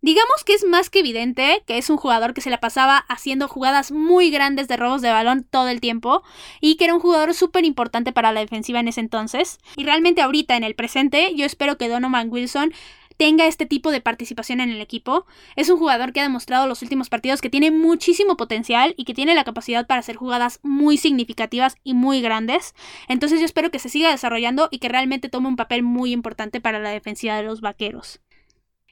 Digamos 0.01 0.45
que 0.47 0.55
es 0.55 0.65
más 0.65 0.89
que 0.89 1.01
evidente 1.01 1.63
que 1.67 1.77
es 1.77 1.91
un 1.91 1.99
jugador 1.99 2.33
que 2.33 2.41
se 2.41 2.49
la 2.49 2.59
pasaba 2.59 2.97
haciendo 2.97 3.49
jugadas 3.49 3.93
muy 3.93 4.31
grandes 4.31 4.67
de 4.67 4.79
robos 4.79 5.03
de 5.03 5.11
balón 5.11 5.45
todo 5.45 5.69
el 5.69 5.83
tiempo 5.83 6.23
y 6.63 6.77
que 6.77 6.85
era 6.85 6.95
un 6.95 7.01
jugador 7.01 7.35
súper 7.35 7.67
importante 7.67 8.13
para 8.13 8.33
la 8.33 8.41
defensiva 8.41 8.81
en 8.81 8.89
ese 8.89 9.01
entonces. 9.01 9.59
Y 9.77 9.85
realmente 9.85 10.23
ahorita 10.23 10.57
en 10.57 10.65
el 10.65 10.75
presente 10.75 11.35
yo 11.35 11.45
espero 11.45 11.77
que 11.77 11.91
Donovan 11.91 12.31
Wilson 12.31 12.73
tenga 13.19 13.47
este 13.47 13.67
tipo 13.67 13.91
de 13.91 14.01
participación 14.01 14.61
en 14.61 14.71
el 14.71 14.81
equipo. 14.81 15.27
Es 15.57 15.69
un 15.69 15.79
jugador 15.79 16.13
que 16.13 16.21
ha 16.21 16.23
demostrado 16.23 16.67
los 16.67 16.81
últimos 16.81 17.11
partidos 17.11 17.43
que 17.43 17.51
tiene 17.51 17.71
muchísimo 17.71 18.39
potencial 18.39 18.95
y 18.97 19.05
que 19.05 19.13
tiene 19.13 19.35
la 19.35 19.45
capacidad 19.45 19.87
para 19.87 20.01
hacer 20.01 20.17
jugadas 20.17 20.61
muy 20.63 20.97
significativas 20.97 21.77
y 21.85 21.93
muy 21.93 22.23
grandes. 22.23 22.75
Entonces 23.09 23.41
yo 23.41 23.45
espero 23.45 23.71
que 23.71 23.81
se 23.81 23.91
siga 23.91 24.11
desarrollando 24.11 24.69
y 24.71 24.79
que 24.79 24.89
realmente 24.89 25.29
tome 25.29 25.49
un 25.49 25.57
papel 25.57 25.83
muy 25.83 26.13
importante 26.13 26.61
para 26.61 26.79
la 26.79 26.91
defensiva 26.91 27.37
de 27.37 27.43
los 27.43 27.61
vaqueros. 27.61 28.21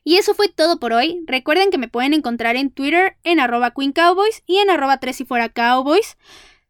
Y 0.02 0.16
eso 0.16 0.34
fue 0.34 0.48
todo 0.48 0.78
por 0.78 0.92
hoy. 0.92 1.24
Recuerden 1.26 1.70
que 1.70 1.78
me 1.78 1.88
pueden 1.88 2.12
encontrar 2.12 2.56
en 2.56 2.70
Twitter 2.70 3.16
en 3.24 3.40
arroba 3.40 3.72
Queen 3.72 3.92
Cowboys 3.92 4.42
y 4.46 4.58
en 4.58 4.70
arroba 4.70 4.98
3 4.98 5.20
y 5.20 5.24
fuera 5.24 5.48
Cowboys. 5.48 6.16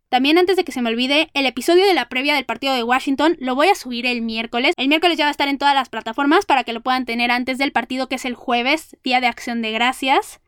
También 0.09 0.38
antes 0.38 0.57
de 0.57 0.64
que 0.64 0.71
se 0.71 0.83
me 0.83 0.90
olvide, 0.90 1.31
el 1.35 1.47
episodio 1.47 1.85
de 1.85 1.95
la 1.95 2.09
previa 2.09 2.35
del 2.35 2.45
partido 2.45 2.75
de 2.75 2.85
Washington 2.85 3.37
lo 3.40 3.57
voy 3.57 3.69
a 3.69 3.75
subir 3.75 4.07
el 4.07 4.23
miércoles. 4.23 4.73
El 4.77 4.88
miércoles 4.88 5.19
ya 5.19 5.25
va 5.25 5.29
a 5.29 5.33
estar 5.33 5.49
en 5.49 5.59
todas 5.59 5.75
las 5.75 5.88
plataformas 5.88 6.47
para 6.47 6.62
que 6.62 6.73
lo 6.73 6.81
puedan 6.81 7.07
tener 7.07 7.33
antes 7.33 7.59
del 7.59 7.73
partido 7.73 8.09
que 8.09 8.14
es 8.14 8.25
el 8.25 8.35
jueves, 8.35 8.97
día 9.03 9.21
de 9.21 9.27
acción 9.27 9.62
de 9.62 9.73
gracias. 9.73 10.40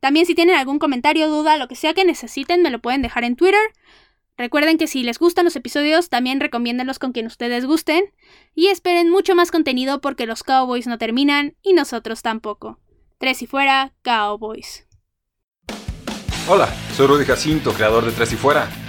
También 0.00 0.26
si 0.26 0.34
tienen 0.34 0.56
algún 0.56 0.78
comentario, 0.78 1.28
duda, 1.28 1.56
lo 1.56 1.68
que 1.68 1.76
sea 1.76 1.94
que 1.94 2.04
necesiten, 2.04 2.60
me 2.60 2.70
lo 2.70 2.80
pueden 2.80 3.00
dejar 3.00 3.24
en 3.24 3.36
Twitter. 3.36 3.60
Recuerden 4.36 4.76
que 4.76 4.86
si 4.86 5.04
les 5.04 5.18
gustan 5.18 5.44
los 5.44 5.56
episodios, 5.56 6.10
también 6.10 6.40
recomiéndenlos 6.40 6.98
con 6.98 7.12
quien 7.12 7.26
ustedes 7.26 7.64
gusten. 7.64 8.04
Y 8.54 8.66
esperen 8.66 9.08
mucho 9.08 9.34
más 9.34 9.50
contenido 9.50 10.00
porque 10.00 10.26
los 10.26 10.42
Cowboys 10.42 10.86
no 10.86 10.98
terminan 10.98 11.56
y 11.62 11.72
nosotros 11.72 12.22
tampoco. 12.22 12.78
Tres 13.18 13.40
y 13.40 13.46
fuera, 13.46 13.94
Cowboys. 14.02 14.86
Hola, 16.48 16.68
soy 16.96 17.06
Rudy 17.06 17.24
Jacinto, 17.24 17.72
creador 17.72 18.04
de 18.04 18.10
Tres 18.10 18.32
y 18.32 18.36
Fuera. 18.36 18.68